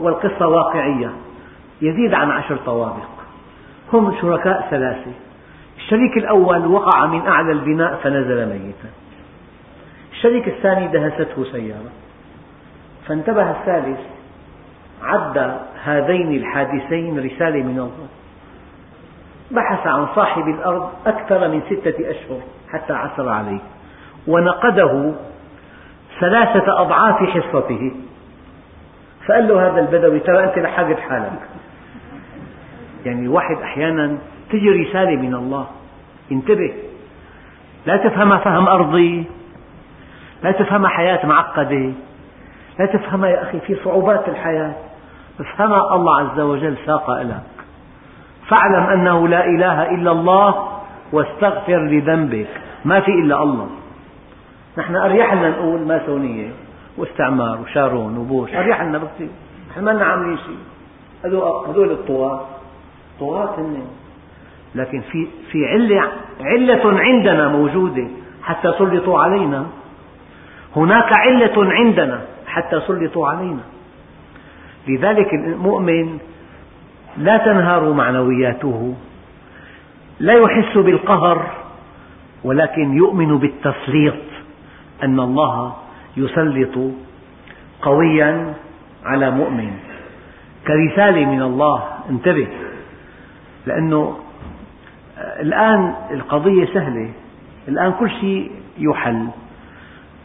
والقصة 0.00 0.46
واقعية 0.46 1.10
يزيد 1.82 2.14
عن 2.14 2.30
عشر 2.30 2.56
طوابق. 2.56 3.12
هم 3.92 4.14
شركاء 4.20 4.68
ثلاثة. 4.70 5.12
الشريك 5.76 6.16
الأول 6.16 6.66
وقع 6.66 7.06
من 7.06 7.26
أعلى 7.26 7.52
البناء 7.52 7.94
فنزل 8.02 8.48
ميتا. 8.48 8.88
الشريك 10.12 10.48
الثاني 10.48 10.88
دهسته 10.88 11.44
سيارة. 11.44 11.92
فانتبه 13.06 13.50
الثالث 13.50 14.00
عد 15.02 15.58
هذين 15.84 16.36
الحادثين 16.36 17.18
رسالة 17.18 17.62
من 17.62 17.78
الله. 17.78 18.08
بحث 19.52 19.86
عن 19.86 20.06
صاحب 20.14 20.48
الأرض 20.48 20.90
أكثر 21.06 21.48
من 21.48 21.62
ستة 21.70 22.10
أشهر 22.10 22.40
حتى 22.72 22.92
عثر 22.92 23.28
عليه 23.28 23.60
ونقده 24.26 25.12
ثلاثة 26.20 26.80
أضعاف 26.80 27.16
حصته. 27.16 27.92
فقال 29.26 29.48
له 29.48 29.68
هذا 29.68 29.80
البدوي 29.80 30.20
ترى 30.20 30.44
أنت 30.44 30.58
لحقت 30.58 30.98
حالك. 30.98 31.40
يعني 33.04 33.26
الواحد 33.26 33.56
أحيانا 33.62 34.18
تجي 34.50 34.68
رسالة 34.68 35.16
من 35.16 35.34
الله 35.34 35.66
انتبه 36.32 36.74
لا 37.86 37.96
تفهم 37.96 38.38
فهم 38.38 38.68
أرضي 38.68 39.24
لا 40.42 40.52
تفهم 40.52 40.86
حياة 40.86 41.26
معقدة 41.26 41.92
لا 42.78 42.86
تفهم 42.86 43.24
يا 43.24 43.42
أخي 43.42 43.60
في 43.60 43.76
صعوبات 43.84 44.28
الحياة 44.28 44.74
افهمها 45.40 45.94
الله 45.94 46.20
عز 46.20 46.40
وجل 46.40 46.76
ساق 46.86 47.22
لك 47.22 47.61
فاعلم 48.52 48.84
أنه 49.00 49.28
لا 49.28 49.46
إله 49.46 49.90
إلا 49.90 50.10
الله 50.10 50.68
واستغفر 51.12 51.78
لذنبك. 51.78 52.48
ما 52.84 53.00
في 53.00 53.10
إلا 53.10 53.42
الله. 53.42 53.68
نحن 54.78 54.96
أريح 54.96 55.34
لنا 55.34 55.50
نقول 55.50 55.80
ماسونية 55.80 56.50
واستعمار 56.98 57.60
وشارون 57.60 58.18
وبوش. 58.18 58.54
أريح 58.54 58.82
لنا 58.82 58.98
بكثير. 58.98 59.28
نحن 59.70 59.84
ما 59.84 59.90
لنا 59.90 60.04
عاملين 60.04 60.38
شيء. 60.38 60.58
هذول 61.24 61.90
الطغاة. 61.90 62.40
طغاة 63.20 63.54
هن. 63.58 63.84
لكن 64.74 65.00
في 65.00 65.26
في 65.52 65.66
علة 65.66 66.02
علة 66.40 67.00
عندنا 67.00 67.48
موجودة 67.48 68.06
حتى 68.42 68.72
سلطوا 68.78 69.18
علينا. 69.18 69.66
هناك 70.76 71.12
علة 71.12 71.72
عندنا 71.72 72.20
حتى 72.46 72.80
سلطوا 72.80 73.28
علينا. 73.28 73.62
لذلك 74.88 75.34
المؤمن 75.34 76.18
لا 77.16 77.36
تنهار 77.36 77.92
معنوياته 77.92 78.94
لا 80.20 80.32
يحس 80.32 80.78
بالقهر 80.78 81.50
ولكن 82.44 82.96
يؤمن 82.96 83.38
بالتسليط 83.38 84.14
أن 85.02 85.20
الله 85.20 85.72
يسلط 86.16 86.78
قويا 87.82 88.54
على 89.04 89.30
مؤمن. 89.30 89.72
كرسالة 90.66 91.26
من 91.26 91.42
الله. 91.42 91.82
انتبه 92.10 92.48
لأنه 93.66 94.18
الآن 95.40 95.94
القضية 96.10 96.64
سهلة. 96.64 97.10
الآن 97.68 97.92
كل 97.92 98.10
شيء 98.10 98.50
يحل. 98.78 99.26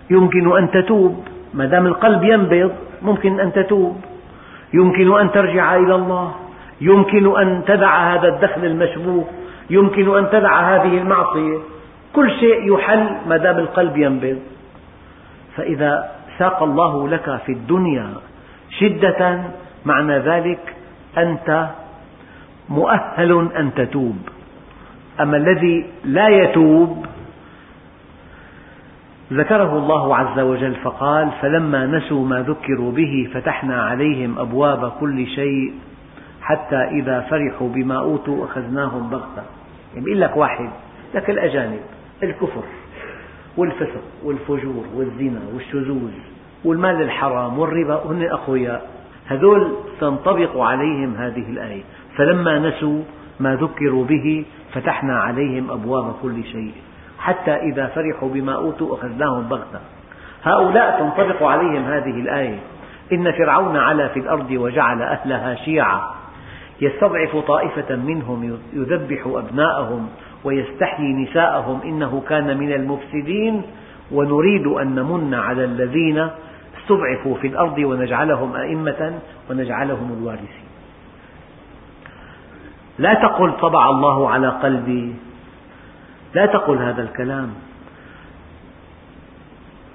يمكن 0.10 0.58
أن 0.58 0.71
تتوب. 0.71 1.28
ما 1.54 1.65
دام 1.65 1.86
القلب 1.86 2.23
ينبض 2.23 2.71
ممكن 3.02 3.39
أن 3.39 3.54
تتوب. 3.54 4.02
يمكن 4.73 5.19
أن 5.19 5.32
ترجع 5.32 5.76
إلى 5.76 5.95
الله. 5.95 6.47
يمكن 6.82 7.40
أن 7.40 7.62
تدع 7.68 8.13
هذا 8.13 8.28
الدخل 8.28 8.66
المشبوه 8.66 9.26
يمكن 9.70 10.18
أن 10.18 10.30
تدع 10.30 10.76
هذه 10.76 10.98
المعصية. 10.98 11.58
كل 12.13 12.32
شيء 12.32 12.74
يحل 12.74 13.10
ما 13.28 13.38
دام 13.38 13.58
القلب 13.58 13.98
ينبض. 13.98 14.40
فإذا 15.56 16.12
ساق 16.38 16.63
الله 16.63 17.10
لك 17.10 17.40
في 17.46 17.52
الدنيا 17.52 18.08
شدة 18.80 19.42
معنى 19.86 20.20
ذلك 20.20 20.76
أنت 21.18 21.68
مؤهل 22.70 23.50
أن 23.58 23.74
تتوب. 23.74 24.18
أما 25.22 25.38
الذي 25.38 25.86
لا 26.06 26.28
يتوب 26.28 27.06
ذكره 29.34 29.78
الله 29.78 30.16
عز 30.16 30.40
وجل 30.40 30.76
فقال 30.76 31.30
فلما 31.42 31.86
نسوا 31.86 32.26
ما 32.26 32.42
ذكروا 32.42 32.92
به 32.92 33.30
فتحنا 33.34 33.84
عليهم 33.84 34.40
أبواب 34.40 34.92
كل 35.00 35.28
شيء 35.28 35.74
حتى 36.48 36.76
إذا 36.76 37.20
فرحوا 37.20 37.70
بما 37.70 38.00
أوتوا 38.00 38.46
أخذناهم 38.46 39.10
بغتة. 39.10 39.44
يعني 39.96 40.14
لك 40.14 40.38
واحد 40.38 40.70
لك 41.16 41.30
الأجانب 41.30 41.80
الكفر 42.24 42.64
والفسق 43.58 44.02
والفجور 44.24 44.86
والزنا 44.96 45.40
والشذوذ 45.54 46.12
والمال 46.66 47.02
الحرام 47.02 47.60
والربا 47.60 48.02
هن 48.06 48.24
أقوياء 48.32 48.90
هذول 49.28 49.76
تنطبق 50.00 50.58
عليهم 50.58 51.16
هذه 51.16 51.50
الآية. 51.50 51.84
فلما 52.18 52.60
نسوا 52.60 53.02
ما 53.40 53.56
ذكروا 53.56 54.06
به 54.06 54.46
فتحنا 54.74 55.20
عليهم 55.20 55.72
أبواب 55.72 56.14
كل 56.22 56.44
شيء. 56.44 56.74
حتى 57.20 57.52
إذا 57.56 57.88
فرحوا 57.88 58.30
بما 58.30 58.56
أوتوا 58.56 58.96
أخذناهم 58.96 59.44
بغتة. 59.50 59.80
هؤلاء 60.44 61.00
تنطبق 61.00 61.44
عليهم 61.44 61.84
هذه 61.84 62.20
الآية. 62.20 62.60
إن 63.12 63.32
فرعون 63.32 63.78
علا 63.78 64.08
في 64.08 64.20
الأرض 64.20 64.52
وجعل 64.52 65.02
أهلها 65.02 65.56
شيعا. 65.56 66.16
يستضعف 66.82 67.38
طائفة 67.38 67.96
منهم 67.96 68.58
يذبح 68.74 69.28
أبناءهم 69.28 70.08
ويستحيي 70.44 71.13
نساءهم 71.13 71.82
إنه 71.82 72.24
كان 72.30 72.58
من 72.58 72.72
المفسدين. 72.74 73.62
ونريد 74.12 74.68
أن 74.68 74.96
نمن 74.96 75.34
على 75.34 75.63
الذين 75.63 76.30
استضعفوا 76.78 77.36
في 77.36 77.48
الأرض 77.48 77.78
ونجعلهم 77.78 78.56
أئمة 78.56 79.20
ونجعلهم 79.50 80.18
الوارثين. 80.20 80.68
لا 83.00 83.13
تقل 83.13 83.52
طبع 83.52 83.90
الله 83.90 84.30
على 84.30 84.48
قلبي. 84.50 85.16
لا 86.34 86.46
تقل 86.46 86.78
هذا 86.78 87.04
الكلام. 87.04 87.50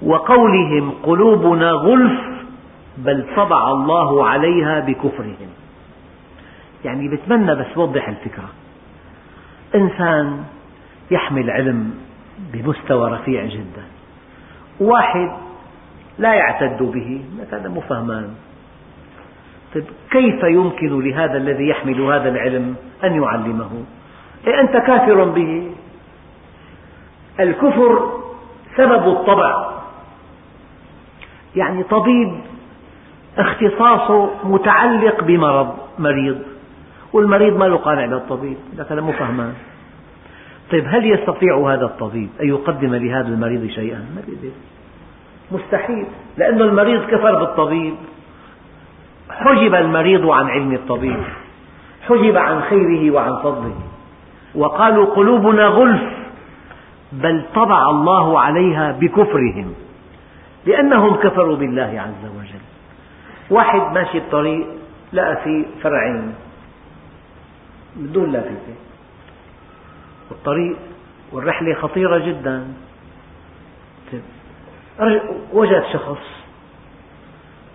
وقولهم 0.01 0.91
قلوبنا 1.03 1.71
غلف 1.71 2.19
بل 2.97 3.25
طبع 3.35 3.71
الله 3.71 4.25
عليها 4.27 4.79
بكفرهم. 4.79 5.62
يعني 6.85 7.07
بتمنى 7.07 7.55
بس 7.55 7.77
وضح 7.77 8.07
الفكرة. 8.07 8.49
إنسان 9.75 10.43
يحمل 11.11 11.49
علم 11.49 11.93
بمستوى 12.53 13.11
رفيع 13.11 13.45
جدا. 13.45 13.83
واحد 14.79 15.31
لا 16.19 16.33
يعتد 16.33 16.83
به 16.83 17.25
هذا 17.51 17.69
مو 17.69 17.81
فهمان. 17.81 18.35
طيب 19.73 19.83
كيف 20.11 20.43
يمكن 20.43 21.01
لهذا 21.01 21.37
الذي 21.37 21.67
يحمل 21.67 22.01
هذا 22.01 22.29
العلم 22.29 22.75
أن 23.03 23.23
يعلمه؟ 23.23 23.83
إيه 24.47 24.61
أنت 24.61 24.71
كافر 24.71 25.23
به. 25.23 25.71
الكفر 27.39 28.21
سبب 28.77 29.07
الطبع. 29.07 29.73
يعني 31.55 31.83
طبيب 31.83 32.41
اختصاصه 33.37 34.29
متعلق 34.43 35.23
بمرض 35.23 35.77
مريض. 35.99 36.52
والمريض 37.13 37.57
ما 37.57 37.65
له 37.65 37.77
قانع 37.77 38.05
للطبيب 38.05 38.57
لك 38.77 38.91
أنا 38.91 39.01
مو 39.01 39.11
فهمان. 39.11 39.53
طيب 40.71 40.85
هل 40.87 41.11
يستطيع 41.11 41.73
هذا 41.73 41.85
الطبيب 41.85 42.29
أن 42.41 42.47
يقدم 42.47 42.95
لهذا 42.95 43.27
المريض 43.27 43.69
شيئا؟ 43.69 44.05
مستحيل 45.51 46.05
لأن 46.37 46.61
المريض 46.61 47.05
كفر 47.05 47.39
بالطبيب. 47.39 47.95
حجب 49.29 49.75
المريض 49.75 50.29
عن 50.29 50.45
علم 50.45 50.73
الطبيب. 50.73 51.23
حجب 52.07 52.37
عن 52.37 52.61
خيره 52.61 53.11
وعن 53.11 53.35
فضله. 53.43 53.75
وقالوا 54.55 55.05
قلوبنا 55.05 55.65
غلف 55.65 56.03
بل 57.11 57.43
طبع 57.55 57.89
الله 57.89 58.39
عليها 58.39 58.91
بكفرهم 58.91 59.73
لأنهم 60.65 61.15
كفروا 61.15 61.55
بالله 61.55 62.01
عز 62.01 62.29
وجل. 62.39 62.63
واحد 63.49 63.93
ماشي 63.93 64.19
بطريق 64.19 64.67
لقى 65.13 65.35
في 65.43 65.65
فرعين. 65.83 66.33
بدون 67.95 68.31
لافتة 68.31 68.75
والطريق 70.29 70.77
والرحلة 71.31 71.73
خطيرة 71.73 72.17
جدا. 72.17 72.73
وجد 75.53 75.83
شخص 75.93 76.21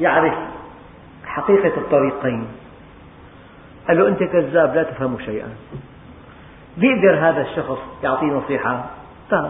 يعرف 0.00 0.34
حقيقة 1.24 1.76
الطريقين. 1.80 2.46
قال 3.88 3.98
له 3.98 4.08
أنت 4.08 4.22
كذاب 4.22 4.74
لا 4.74 4.82
تفهم 4.82 5.18
شيئا. 5.18 5.48
بيقدر 6.76 7.18
هذا 7.18 7.42
الشخص 7.42 7.78
يعطيه 8.02 8.26
نصيحة؟ 8.26 8.90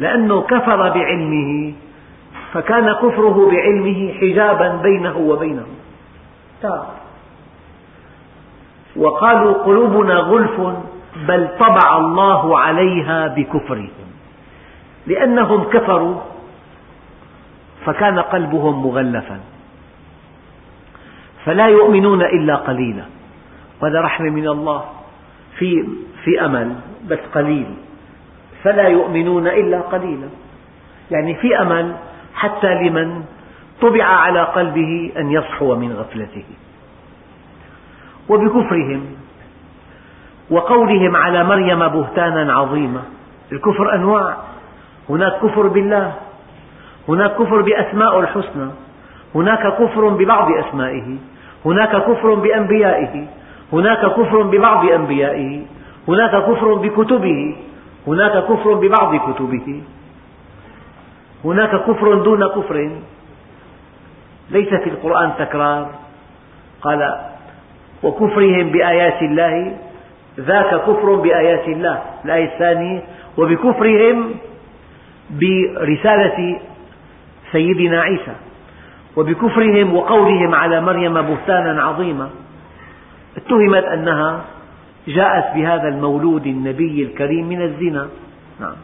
لأنه 0.00 0.42
كفر 0.42 0.88
بعلمه 0.88 1.74
فكان 2.52 2.92
كفره 2.92 3.50
بعلمه 3.50 4.14
حجابا 4.20 4.76
بينه 4.76 5.16
وبينه. 5.16 5.66
تاب 6.62 7.03
وقالوا 8.96 9.52
قلوبنا 9.52 10.14
غلف 10.14 10.60
بل 11.26 11.48
طبع 11.58 11.98
الله 11.98 12.58
عليها 12.58 13.26
بكفرهم. 13.26 14.08
لأنهم 15.06 15.64
كفروا 15.64 16.20
فكان 17.84 18.18
قلبهم 18.18 18.86
مغلفا. 18.86 19.40
فلا 21.44 21.66
يؤمنون 21.66 22.22
إلا 22.22 22.56
قليلا. 22.56 23.04
وهذا 23.82 24.00
رحمة 24.00 24.30
من 24.30 24.48
الله. 24.48 24.84
في 25.58 25.88
في 26.24 26.44
أمل 26.44 26.76
بس 27.08 27.18
قليل. 27.34 27.66
فلا 28.62 28.88
يؤمنون 28.88 29.46
إلا 29.46 29.80
قليلا. 29.80 30.28
يعني 31.10 31.34
في 31.34 31.60
أمل 31.62 31.96
حتى 32.34 32.74
لمن 32.74 33.24
طبع 33.82 34.04
على 34.04 34.42
قلبه 34.42 35.12
أن 35.16 35.30
يصحو 35.30 35.74
من 35.74 35.92
غفلته. 35.92 36.44
وبكفرهم 38.28 39.02
وقولهم 40.50 41.16
على 41.16 41.44
مريم 41.44 41.88
بهتانا 41.88 42.52
عظيما. 42.52 43.02
الكفر 43.52 43.94
أنواع. 43.94 44.36
هناك 45.10 45.32
كفر 45.42 45.66
بالله 45.68 46.12
هناك 47.08 47.34
كفر 47.36 47.62
بأسماء 47.62 48.20
الحسنى 48.20 48.70
هناك 49.34 49.74
كفر 49.78 50.08
ببعض 50.08 50.48
أسمائه 50.52 51.16
هناك 51.64 51.96
كفر 51.96 52.34
بأنبيائه 52.34 53.26
هناك 53.72 54.06
كفر 54.06 54.42
ببعض 54.42 54.90
أنبيائه 54.90 55.62
هناك 56.08 56.30
كفر 56.30 56.74
بكتبه 56.74 57.56
هناك 58.06 58.44
كفر 58.44 58.74
ببعض 58.74 59.16
كتبه 59.16 59.82
هناك 61.44 61.70
كفر 61.70 62.14
دون 62.14 62.48
كفر. 62.48 62.90
ليس 64.50 64.68
في 64.68 64.90
القرآن 64.90 65.32
تكرار. 65.38 65.90
قال 66.82 67.20
وكفرهم 68.04 68.68
بآيات 68.68 69.22
الله 69.22 69.76
ذاك 70.40 70.80
كفر 70.80 71.14
بآيات 71.14 71.68
الله 71.68 72.02
الآية 72.24 72.44
الثانية 72.44 73.02
وبكفرهم 73.38 74.34
برسالة 75.30 76.60
سيدنا 77.52 78.00
عيسى 78.00 78.34
وبكفرهم 79.16 79.94
وقولهم 79.94 80.54
على 80.54 80.80
مريم 80.80 81.14
بهتانا 81.14 81.82
عظيما. 81.82 82.30
اتهمت 83.36 83.84
أنها 83.84 84.44
جاءت 85.08 85.54
بهذا 85.56 85.88
المولود 85.88 86.46
النبي 86.46 87.02
الكريم 87.02 87.48
من 87.48 87.62
الزنا. 87.62 88.08
نعم. 88.60 88.76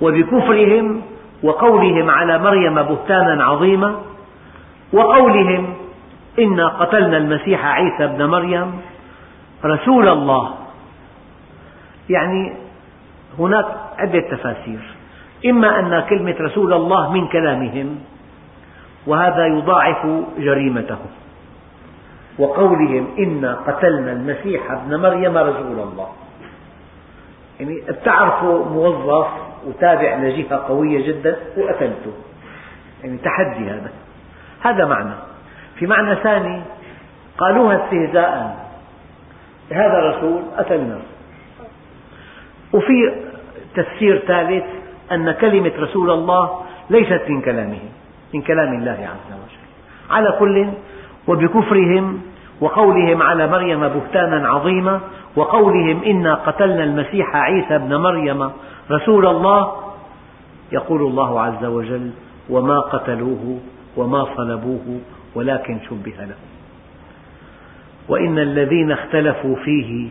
وبكفرهم 0.00 1.02
وقولهم 1.42 2.10
على 2.10 2.38
مريم 2.38 2.74
بهتانا 2.74 3.44
عظيما 3.44 3.96
وقولهم 4.92 5.74
إنا 6.38 6.68
قتلنا 6.68 7.16
المسيح 7.16 7.66
عيسى 7.66 8.04
ابن 8.04 8.24
مريم 8.24 8.80
رسول 9.64 10.08
الله. 10.08 10.54
يعني 12.10 12.52
هناك 13.38 13.66
عدة 13.98 14.20
تفاسير. 14.20 14.80
إما 15.46 15.78
أن 15.78 16.00
كلمة 16.08 16.36
رسول 16.40 16.72
الله 16.72 17.12
من 17.12 17.28
كلامهم 17.28 17.98
وهذا 19.06 19.46
يضاعف 19.46 20.06
جريمتهم 20.38 21.10
وقولهم 22.38 23.08
إنا 23.18 23.54
قتلنا 23.54 24.12
المسيح 24.12 24.70
ابن 24.70 24.96
مريم 25.00 25.38
رسول 25.38 25.78
الله. 25.80 26.08
يعني 27.60 27.80
بتعرفوا 27.88 28.64
موظف 28.64 29.26
وتابع 29.66 30.14
لجهة 30.14 30.56
قوية 30.56 31.06
جدا 31.06 31.36
وقتلته. 31.56 32.12
يعني 33.04 33.18
تحدي 33.18 33.70
هذا. 33.70 33.90
هذا 34.60 34.84
معنى. 34.84 35.14
في 35.78 35.86
معنى 35.86 36.14
ثاني 36.14 36.62
قالوها 37.38 37.84
استهزاء. 37.84 38.66
هذا 39.70 39.98
رسول 40.10 40.42
قتلنا 40.58 40.98
وفي 42.72 43.14
تفسير 43.74 44.18
ثالث 44.18 44.64
أن 45.12 45.32
كلمة 45.32 45.72
رسول 45.78 46.10
الله 46.10 46.60
ليست 46.90 47.22
من 47.28 47.40
كلامه 47.40 47.78
من 48.34 48.42
كلام 48.42 48.74
الله 48.74 48.92
عز 48.92 49.32
وجل. 49.32 49.66
على 50.10 50.36
كل 50.38 50.66
وبكفرهم 51.28 52.22
وقولهم 52.60 53.22
على 53.22 53.46
مريم 53.46 53.88
بهتانا 53.88 54.48
عظيما 54.48 55.00
وقولهم 55.36 56.02
إنا 56.02 56.34
قتلنا 56.34 56.84
المسيح 56.84 57.36
عيسى 57.36 57.74
ابن 57.74 57.96
مريم. 57.96 58.50
رسول 58.90 59.26
الله 59.26 59.72
يقول 60.72 61.00
الله 61.02 61.40
عز 61.40 61.64
وجل 61.64 62.10
وما 62.50 62.80
قتلوه 62.80 63.58
وما 63.96 64.26
صلبوه 64.36 65.00
ولكن 65.36 65.78
شبه 65.90 66.24
لهم 66.24 66.48
وإن 68.08 68.38
الذين 68.38 68.92
اختلفوا 68.92 69.56
فيه 69.56 70.08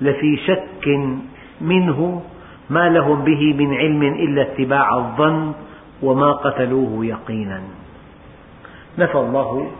لفي 0.00 0.36
شك 0.36 0.88
منه 1.60 2.22
ما 2.70 2.88
لهم 2.88 3.24
به 3.24 3.54
من 3.54 3.74
علم 3.74 4.02
إلا 4.02 4.42
اتباع 4.42 4.96
الظن 4.96 5.52
وما 6.02 6.32
قتلوه 6.32 7.06
يقينا. 7.06 7.62
نفى 8.98 9.18
الله 9.18 9.70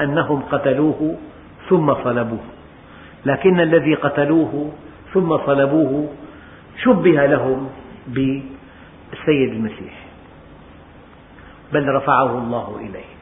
أنهم 0.00 0.42
قتلوه 0.42 1.16
ثم 1.68 1.94
صلبوه. 1.94 2.44
لكن 3.26 3.60
الذي 3.60 3.94
قتلوه 3.94 4.72
ثم 5.14 5.36
صلبوه 5.46 6.08
شبه 6.82 7.26
لهم 7.26 7.68
بالسيد 8.06 9.52
المسيح. 9.52 9.94
بل 11.72 11.88
رفعه 11.88 12.38
الله 12.38 12.76
إليه. 12.80 13.17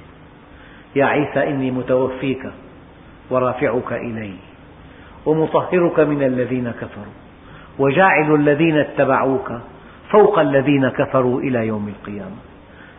يا 0.97 1.05
عيسى 1.05 1.49
إني 1.51 1.71
متوفيك 1.71 2.43
ورافعك 3.31 3.93
إلي 3.93 4.35
ومطهرك 5.27 6.01
من 6.01 6.23
الذين 6.23 6.71
كفروا 6.71 7.15
وجاعل 7.79 8.35
الذين 8.35 8.77
اتبعوك 8.79 9.53
فوق 10.11 10.39
الذين 10.39 10.89
كفروا 10.89 11.41
إلى 11.41 11.67
يوم 11.67 11.89
القيامة. 11.89 12.37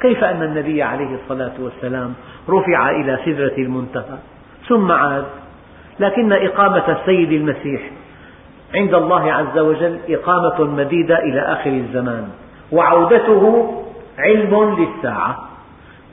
كيف 0.01 0.23
أن 0.23 0.43
النبي 0.43 0.83
عليه 0.83 1.15
الصلاة 1.15 1.53
والسلام 1.59 2.13
رفع 2.49 2.89
إلى 2.89 3.19
سدرة 3.25 3.57
المنتهى 3.57 4.17
ثم 4.67 4.91
عاد؟ 4.91 5.25
لكن 5.99 6.33
إقامة 6.33 6.97
السيد 6.99 7.31
المسيح 7.31 7.81
عند 8.75 8.93
الله 8.93 9.33
عز 9.33 9.57
وجل 9.57 9.99
إقامة 10.09 10.63
مديدة 10.63 11.19
إلى 11.19 11.39
آخر 11.39 11.69
الزمان 11.69 12.27
وعودته 12.71 13.73
علم 14.19 14.75
للساعة. 14.79 15.46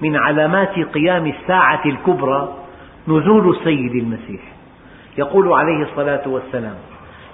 من 0.04 0.16
علامات 0.16 0.78
قيام 0.78 1.26
الساعة 1.26 1.80
الكبرى 1.86 2.48
نزول 3.08 3.56
السيد 3.56 3.94
المسيح. 3.94 4.40
يقول 5.18 5.52
عليه 5.52 5.82
الصلاة 5.82 6.28
والسلام 6.28 6.74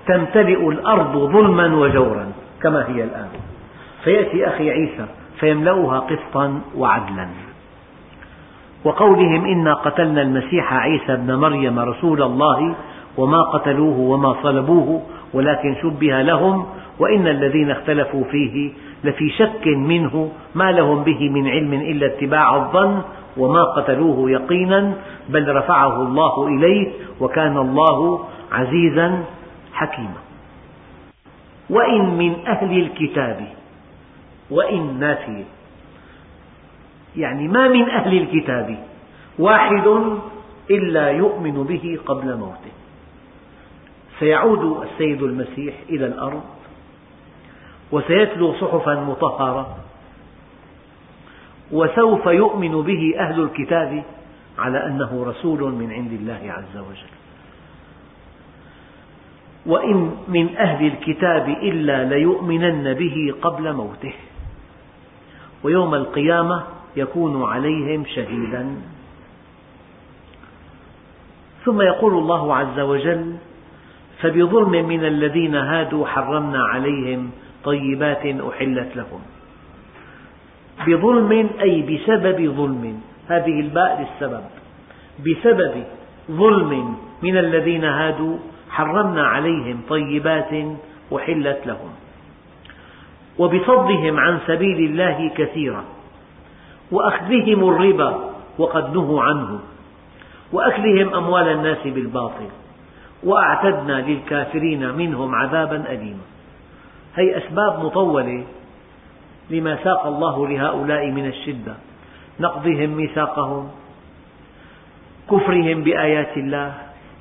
تمتلئ 0.07 0.69
الأرض 0.69 1.17
ظلما 1.33 1.77
وجورا 1.77 2.33
كما 2.63 2.89
هي 2.89 3.05
الآن. 3.05 3.29
فيأتي 4.05 4.47
أخي 4.47 4.71
عيسى 4.71 5.07
فيملأها 5.41 5.99
قسطا 5.99 6.61
وعدلا. 6.77 7.29
وقولهم 8.85 9.45
إنا 9.45 9.75
قتلنا 9.75 10.23
المسيح 10.23 10.73
عيسى 10.73 11.13
ابن 11.13 11.35
مريم 11.35 11.79
رسول 11.79 12.23
الله 12.23 12.75
وما 13.17 13.43
قتلوه 13.43 13.99
وما 13.99 14.37
صلبوه 14.43 15.03
ولكن 15.35 15.77
شبه 15.83 16.23
لهم 16.23 16.67
وإن 17.01 17.27
الذين 17.27 17.71
اختلفوا 17.71 18.25
فيه 18.25 18.71
لفي 19.05 19.31
شك 19.31 19.67
منه 19.67 20.33
ما 20.55 20.73
لهم 20.73 21.03
به 21.05 21.29
من 21.29 21.49
علم 21.49 21.73
إلا 21.73 22.07
اتباع 22.07 22.57
الظن 22.57 23.03
وما 23.37 23.65
قتلوه 23.65 24.31
يقينا 24.31 24.95
بل 25.29 25.57
رفعه 25.57 26.03
الله 26.03 26.49
إليه 26.49 26.93
وكان 27.21 27.57
الله 27.57 28.25
عزيزا 28.53 29.25
حكيما. 29.73 30.21
وإن 31.71 32.19
من 32.19 32.47
أهل 32.47 32.79
الكتاب 32.79 33.49
وإن 34.51 34.99
نافية 35.01 35.45
يعني 37.17 37.49
ما 37.49 37.69
من 37.69 37.91
أهل 37.91 38.19
الكتاب 38.19 38.79
واحد 39.39 39.87
إلا 40.71 41.11
يؤمن 41.11 41.63
به 41.63 41.99
قبل 42.07 42.37
موته. 42.37 42.75
سيعود 44.19 44.83
السيد 44.83 45.23
المسيح 45.23 45.75
إلى 45.89 46.07
الأرض 46.07 46.60
وسيتلو 47.93 48.55
صحفا 48.55 48.95
مطهرة. 48.95 49.77
وسوف 51.73 52.27
يؤمن 52.27 52.83
به 52.83 53.15
أهل 53.19 53.43
الكتاب 53.43 54.03
على 54.59 54.87
أنه 54.87 55.25
رسول 55.27 55.73
من 55.73 55.93
عند 55.93 56.13
الله 56.13 56.41
عز 56.53 56.77
وجل. 56.77 57.13
وإن 59.67 60.17
من 60.29 60.57
أهل 60.57 60.87
الكتاب 60.87 61.49
إلا 61.49 62.05
ليؤمنن 62.05 62.95
به 62.95 63.35
قبل 63.43 63.73
موته. 63.73 64.13
ويوم 65.63 65.95
القيامة 65.95 66.65
يكون 66.97 67.45
عليهم 67.45 68.05
شهيدا. 68.05 68.77
ثم 71.65 71.81
يقول 71.81 72.13
الله 72.15 72.57
عز 72.57 72.81
وجل 72.81 73.37
فبظلم 74.21 74.89
من 74.89 75.05
الذين 75.05 75.57
هادوا 75.57 76.07
حرمنا 76.07 76.65
عليهم 76.65 77.31
طيبات 77.65 78.27
أحلت 78.27 78.97
لهم. 78.97 79.21
بظلم 80.87 81.51
أي 81.61 81.83
بسبب 81.83 82.55
ظلم. 82.57 83.01
هذه 83.29 83.61
الباء 83.61 84.01
للسبب. 84.01 84.45
بسبب 85.27 85.85
ظلم 86.31 86.97
من 87.23 87.37
الذين 87.37 87.85
هادوا 87.85 88.37
حرمنا 88.71 89.27
عليهم 89.27 89.81
طيبات 89.89 90.53
أحلت 91.17 91.67
لهم. 91.67 91.91
وبصدهم 93.39 94.19
عن 94.19 94.39
سبيل 94.47 94.91
الله 94.91 95.31
كثيرا. 95.37 95.85
وأخذهم 96.93 97.69
الربا 97.69 98.31
وقد 98.59 98.95
نهوا 98.95 99.23
عنه. 99.23 99.61
وأكلهم 100.53 101.15
أموال 101.15 101.49
الناس 101.49 101.83
بالباطل. 101.85 102.49
وأعتدنا 103.25 104.01
للكافرين 104.09 104.95
منهم 104.95 105.35
عذابا 105.35 105.85
أليما. 105.93 106.25
هي 107.17 107.39
أسباب 107.39 107.85
مطولة 107.85 108.45
لما 109.51 109.79
ساق 109.85 110.07
الله 110.07 110.49
لهؤلاء 110.49 111.11
من 111.11 111.27
الشدة. 111.27 111.75
نقضهم 112.41 112.91
ميثاقهم 112.91 113.71
كفرهم 115.31 115.83
بآيات 115.83 116.37
الله 116.37 116.75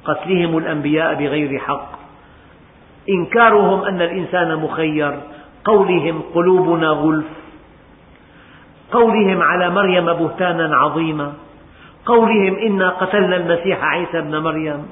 قتلهم 0.06 0.58
الأنبياء 0.58 1.14
بغير 1.14 1.60
حق. 1.60 2.00
إنكارهم 3.10 3.84
أن 3.84 4.02
الإنسان 4.02 4.56
مخير 4.56 5.20
قولهم 5.66 6.22
قلوبنا 6.36 6.88
غلف. 6.88 7.26
قولهم 8.92 9.42
على 9.42 9.70
مريم 9.70 10.06
بهتانا 10.14 10.78
عظيما. 10.78 11.34
قولهم 12.06 12.56
إنا 12.56 12.90
قتلنا 12.90 13.36
المسيح 13.36 13.84
عيسى 13.84 14.20
ابن 14.20 14.38
مريم. 14.38 14.88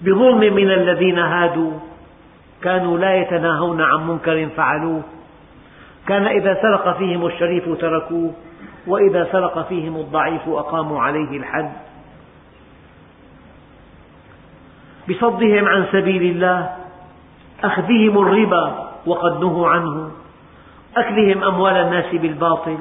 بظلم 0.00 0.54
من 0.54 0.70
الذين 0.70 1.18
هادوا. 1.18 1.89
كانوا 2.62 2.98
لا 2.98 3.14
يتناهون 3.14 3.80
عن 3.80 4.08
منكر 4.08 4.48
فعلوه. 4.56 5.02
كان 6.06 6.26
إذا 6.26 6.62
سرق 6.62 6.98
فيهم 6.98 7.26
الشريف 7.26 7.78
تركوه 7.80 8.32
وإذا 8.86 9.28
سرق 9.32 9.68
فيهم 9.68 9.96
الضعيف 9.96 10.48
أقاموا 10.48 11.02
عليه 11.02 11.38
الحد. 11.38 11.72
بصدهم 15.08 15.64
عن 15.64 15.86
سبيل 15.92 16.22
الله 16.22 16.70
أخذهم 17.64 18.18
الربا 18.18 18.90
وقد 19.06 19.40
نهوا 19.40 19.68
عنه. 19.68 20.10
أكلهم 20.96 21.44
أموال 21.44 21.74
الناس 21.74 22.14
بالباطل 22.14 22.78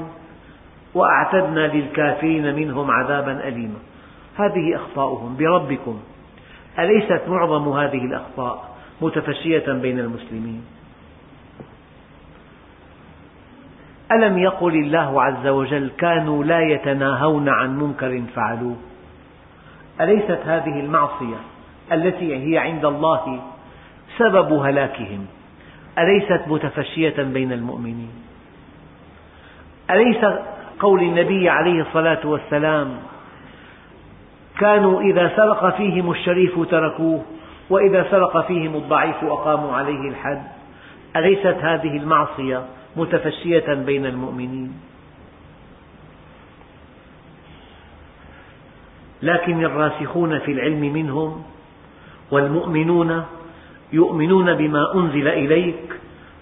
وأعتدنا 0.93 1.67
للكافرين 1.67 2.55
منهم 2.55 2.91
عذابا 2.91 3.47
أليما. 3.47 3.79
هذه 4.37 4.75
أخطاؤهم. 4.75 5.37
بربكم. 5.37 5.99
أليست 6.79 7.21
معظم 7.27 7.69
هذه 7.69 8.05
الأخطاء؟ 8.05 8.68
متفشية 9.01 9.73
بين 9.73 9.99
المسلمين. 9.99 10.65
ألم 14.11 14.37
يقل 14.37 14.75
الله 14.75 15.23
عز 15.23 15.47
وجل 15.47 15.89
كانوا 15.97 16.43
لا 16.43 16.59
يتناهون 16.59 17.49
عن 17.49 17.79
منكر 17.79 18.23
فعلوه؟ 18.35 18.75
أليست 20.01 20.39
هذه 20.45 20.79
المعصية 20.79 21.35
التي 21.91 22.35
هي 22.35 22.57
عند 22.57 22.85
الله 22.85 23.41
سبب 24.17 24.53
هلاكهم؟ 24.53 25.25
أليست 25.99 26.47
متفشية 26.47 27.23
بين 27.23 27.51
المؤمنين؟ 27.51 28.11
أليس 29.91 30.25
قول 30.79 31.01
النبي 31.01 31.49
عليه 31.49 31.81
الصلاة 31.81 32.27
والسلام 32.27 32.97
كانوا 34.59 35.01
إذا 35.01 35.31
سرق 35.35 35.77
فيهم 35.77 36.11
الشريف 36.11 36.59
تركوه؟ 36.69 37.21
وإذا 37.69 38.11
سرق 38.11 38.47
فيهم 38.47 38.75
الضعيف 38.75 39.23
أقاموا 39.23 39.73
عليه 39.73 40.09
الحد. 40.09 40.43
أليست 41.15 41.57
هذه 41.61 41.97
المعصية 41.97 42.65
متفشية 42.95 43.73
بين 43.73 44.05
المؤمنين؟ 44.05 44.73
لكن 49.21 49.65
الراسخون 49.65 50.39
في 50.39 50.51
العلم 50.51 50.93
منهم 50.93 51.43
والمؤمنون 52.31 53.23
يؤمنون 53.93 54.53
بما 54.53 54.95
أنزل 54.95 55.27
إليك 55.27 55.93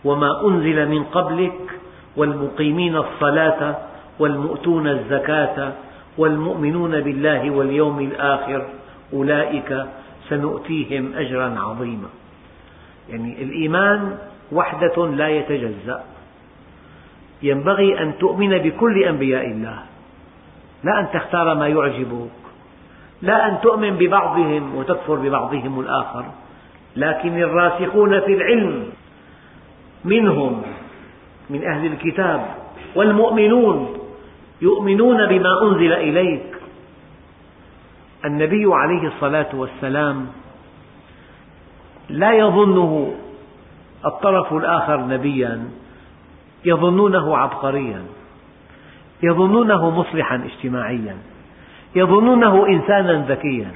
وما 0.06 0.48
أنزل 0.48 0.90
من 0.90 1.04
قبلك 1.04 1.80
والمقيمين 2.18 2.96
الصلاة 2.96 3.78
والمؤتون 4.20 4.88
الزكاة 4.88 5.74
والمؤمنون 6.18 7.02
بالله 7.02 7.52
واليوم 7.52 8.00
الآخر 8.00 8.66
أولئك 9.14 9.86
سنؤتيهم 10.30 11.14
أجرا 11.16 11.60
عظيما. 11.60 12.10
يعني 13.10 13.44
الإيمان 13.44 14.18
وحدة 14.52 15.08
لا 15.08 15.28
يتجزأ. 15.28 16.04
ينبغي 17.44 18.02
أن 18.02 18.18
تؤمن 18.18 18.58
بكل 18.58 19.04
أنبياء 19.04 19.46
الله. 19.46 19.80
لا 20.84 21.00
أن 21.00 21.08
تختار 21.14 21.56
ما 21.56 21.68
يعجبك 21.68 22.30
لا 23.22 23.48
أن 23.48 23.62
تؤمن 23.62 23.90
ببعضهم 23.90 24.76
وتكفر 24.76 25.16
ببعضهم 25.16 25.80
الآخر. 25.80 26.26
لكن 26.96 27.38
الراسخون 27.38 28.20
في 28.20 28.34
العلم 28.34 28.90
منهم 30.06 30.62
من 31.50 31.64
أهل 31.64 31.86
الكتاب 31.86 32.56
والمؤمنون 32.96 33.98
يؤمنون 34.62 35.26
بما 35.26 35.64
أنزل 35.64 35.94
إليك. 35.94 36.57
النبي 38.26 38.66
عليه 38.74 39.08
الصلاة 39.08 39.50
والسلام 39.54 40.28
لا 42.10 42.32
يظنه 42.34 43.14
الطرف 44.06 44.54
الآخر 44.54 44.98
نبيا 44.98 45.70
يظنونه 46.66 47.38
عبقريا 47.38 48.02
يظنونه 49.24 49.90
مصلحا 49.90 50.36
اجتماعيا 50.36 51.18
يظنونه 51.96 52.68
إنسانا 52.68 53.26
ذكيا. 53.28 53.72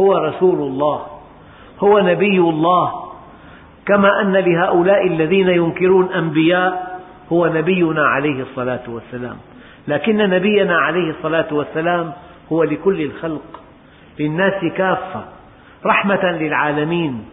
هو 0.00 0.16
رسول 0.16 0.58
الله 0.58 1.06
هو 1.80 1.98
نبي 1.98 2.38
الله. 2.38 2.92
كما 3.86 4.20
أن 4.22 4.32
لهؤلاء 4.32 5.06
الذين 5.06 5.48
ينكرون 5.48 6.12
أنبياء 6.12 7.00
هو 7.32 7.46
نبينا 7.46 8.02
عليه 8.06 8.42
الصلاة 8.42 8.82
والسلام. 8.88 9.36
لكن 9.88 10.16
نبينا 10.16 10.78
عليه 10.78 11.10
الصلاة 11.10 11.46
والسلام 11.50 12.12
هو 12.52 12.62
لكل 12.62 13.02
الخلق 13.02 13.60
للناس 14.18 14.64
كافة 14.76 15.24
رحمة 15.86 16.24
للعالمين. 16.24 17.24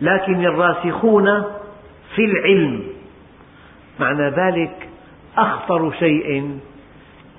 لكن 0.00 0.44
الراسخون 0.44 1.42
في 2.14 2.24
العلم 2.24 2.82
معنى 4.00 4.30
ذلك 4.30 4.88
أخطر 5.36 5.92
شيء 5.92 6.58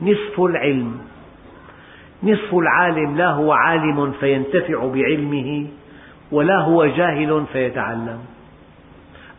نصف 0.02 0.40
العلم. 0.42 1.02
نصف 2.24 2.56
العالم 2.56 3.18
لا 3.18 3.30
هو 3.30 3.52
عالم 3.52 4.12
فينتفع 4.12 4.86
بعلمه 4.86 5.68
ولا 6.32 6.60
هو 6.60 6.86
جاهل 6.86 7.46
فيتعلم. 7.54 8.20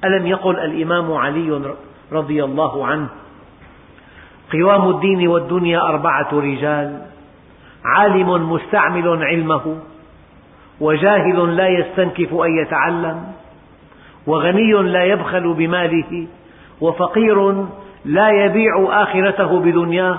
ألم 0.05 0.27
يقل 0.27 0.57
الإمام 0.57 1.13
علي 1.13 1.75
رضي 2.13 2.45
الله 2.45 2.87
عنه 2.87 3.09
قوام 4.55 4.89
الدين 4.89 5.29
والدنيا 5.29 5.81
أربعة 5.81 6.29
رجال 6.33 7.03
عالم 7.85 8.53
مستعمل 8.53 9.25
علمه 9.25 9.77
وجاهل 10.81 11.57
لا 11.57 11.69
يستنكف 11.69 12.35
أن 12.35 12.59
يتعلم 12.63 13.25
وغني 14.27 14.73
لا 14.73 15.05
يبخل 15.05 15.55
بماله 15.55 16.27
وفقير 16.81 17.67
لا 18.05 18.29
يبيع 18.45 19.03
آخرته 19.03 19.61
بدنياه 19.61 20.19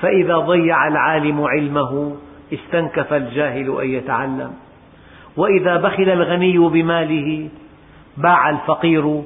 فإذا 0.00 0.36
ضيع 0.36 0.88
العالم 0.88 1.44
علمه 1.44 2.16
استنكف 2.52 3.12
الجاهل 3.12 3.80
أن 3.80 3.88
يتعلم 3.88 4.52
وإذا 5.36 5.76
بخل 5.76 6.10
الغني 6.10 6.58
بماله 6.58 7.48
باع 8.16 8.50
الفقير 8.50 9.22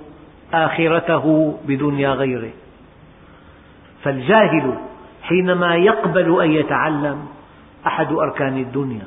آخرته 0.54 1.56
بدنيا 1.68 2.10
غيره. 2.10 2.50
فالجاهل 4.02 4.78
حينما 5.22 5.76
يقبل 5.76 6.42
أن 6.42 6.50
يتعلم 6.50 7.26
أحد 7.86 8.12
أركان 8.12 8.58
الدنيا. 8.58 9.06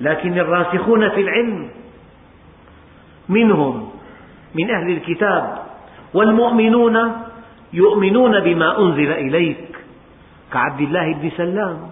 لكن 0.00 0.38
الراسخون 0.38 1.08
في 1.08 1.20
العلم 1.20 1.70
منهم 3.28 3.90
من 4.54 4.70
أهل 4.70 4.90
الكتاب 4.90 5.58
والمؤمنون 6.14 7.12
يؤمنون 7.72 8.40
بما 8.40 8.78
أنزل 8.78 9.12
إليك 9.12 9.78
كعبد 10.52 10.80
الله 10.80 11.14
بن 11.14 11.30
سلام 11.36 11.90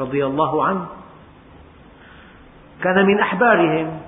رضي 0.00 0.26
الله 0.26 0.64
عنه. 0.64 0.86
كان 2.82 3.06
من 3.06 3.20
أحبارهم 3.20 4.00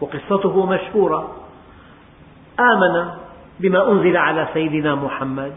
وقصته 0.00 0.66
مشهورة. 0.66 1.36
آمن 2.60 3.25
بما 3.60 3.92
أنزل 3.92 4.16
على 4.16 4.48
سيدنا 4.54 4.94
محمد. 4.94 5.52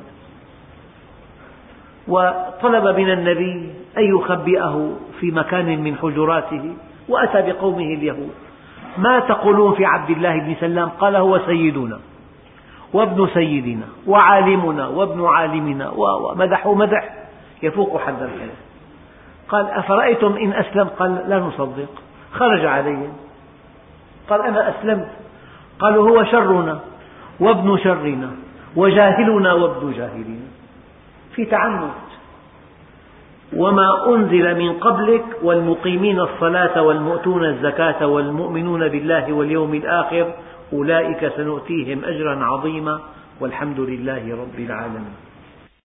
وطلب 2.08 3.00
من 3.00 3.12
النبي 3.12 3.74
أن 3.98 4.16
يخبئه 4.16 4.98
في 5.20 5.32
مكان 5.32 5.84
من 5.84 5.96
حجراته 5.96 6.74
وأتى 7.10 7.42
بقومه 7.42 7.94
اليهود. 7.94 8.34
ما 8.98 9.20
تقولون 9.20 9.76
في 9.76 9.86
عبد 9.86 10.10
الله 10.10 10.40
بن 10.40 10.56
سلام؟ 10.60 10.90
قال 10.90 11.16
هو 11.16 11.40
سيدنا 11.46 12.00
وابن 12.94 13.28
سيدنا 13.34 13.86
وعالمنا 14.08 14.88
وابن 14.88 15.26
عالمنا 15.26 15.92
ومدحوا 15.96 16.76
مدح 16.76 17.10
يفوق 17.64 18.02
حد 18.02 18.22
الكلام 18.22 18.60
قال 19.50 19.66
أفرأيتم 19.66 20.38
إن 20.38 20.54
أسلم؟ 20.54 20.88
قال 20.88 21.24
لا 21.28 21.40
نصدق. 21.40 21.90
خرج 22.34 22.66
عليهم. 22.66 23.14
قال 24.30 24.42
أنا 24.42 24.70
أسلمت. 24.70 25.10
قالوا 25.80 26.10
هو 26.10 26.24
شرنا. 26.24 26.80
وابن 27.40 27.78
شرنا 27.78 28.32
وجاهلنا 28.76 29.54
وابن 29.54 29.92
جاهلنا. 29.92 30.48
في 31.36 31.46
تعنت 31.46 32.10
وما 33.56 33.90
أنزل 34.08 34.58
من 34.60 34.74
قبلك 34.74 35.26
والمقيمين 35.44 36.20
الصلاة 36.20 36.82
والمؤتون 36.82 37.46
الزكاة 37.46 38.08
والمؤمنون 38.08 38.88
بالله 38.88 39.34
واليوم 39.34 39.74
الآخر 39.74 40.34
أولئك 40.74 41.32
سنؤتيهم 41.36 42.06
أجرا 42.06 42.46
عظيما 42.46 43.00
والحمد 43.40 43.80
لله 43.80 44.24
رب 44.42 44.60
العالمين. 44.60 45.29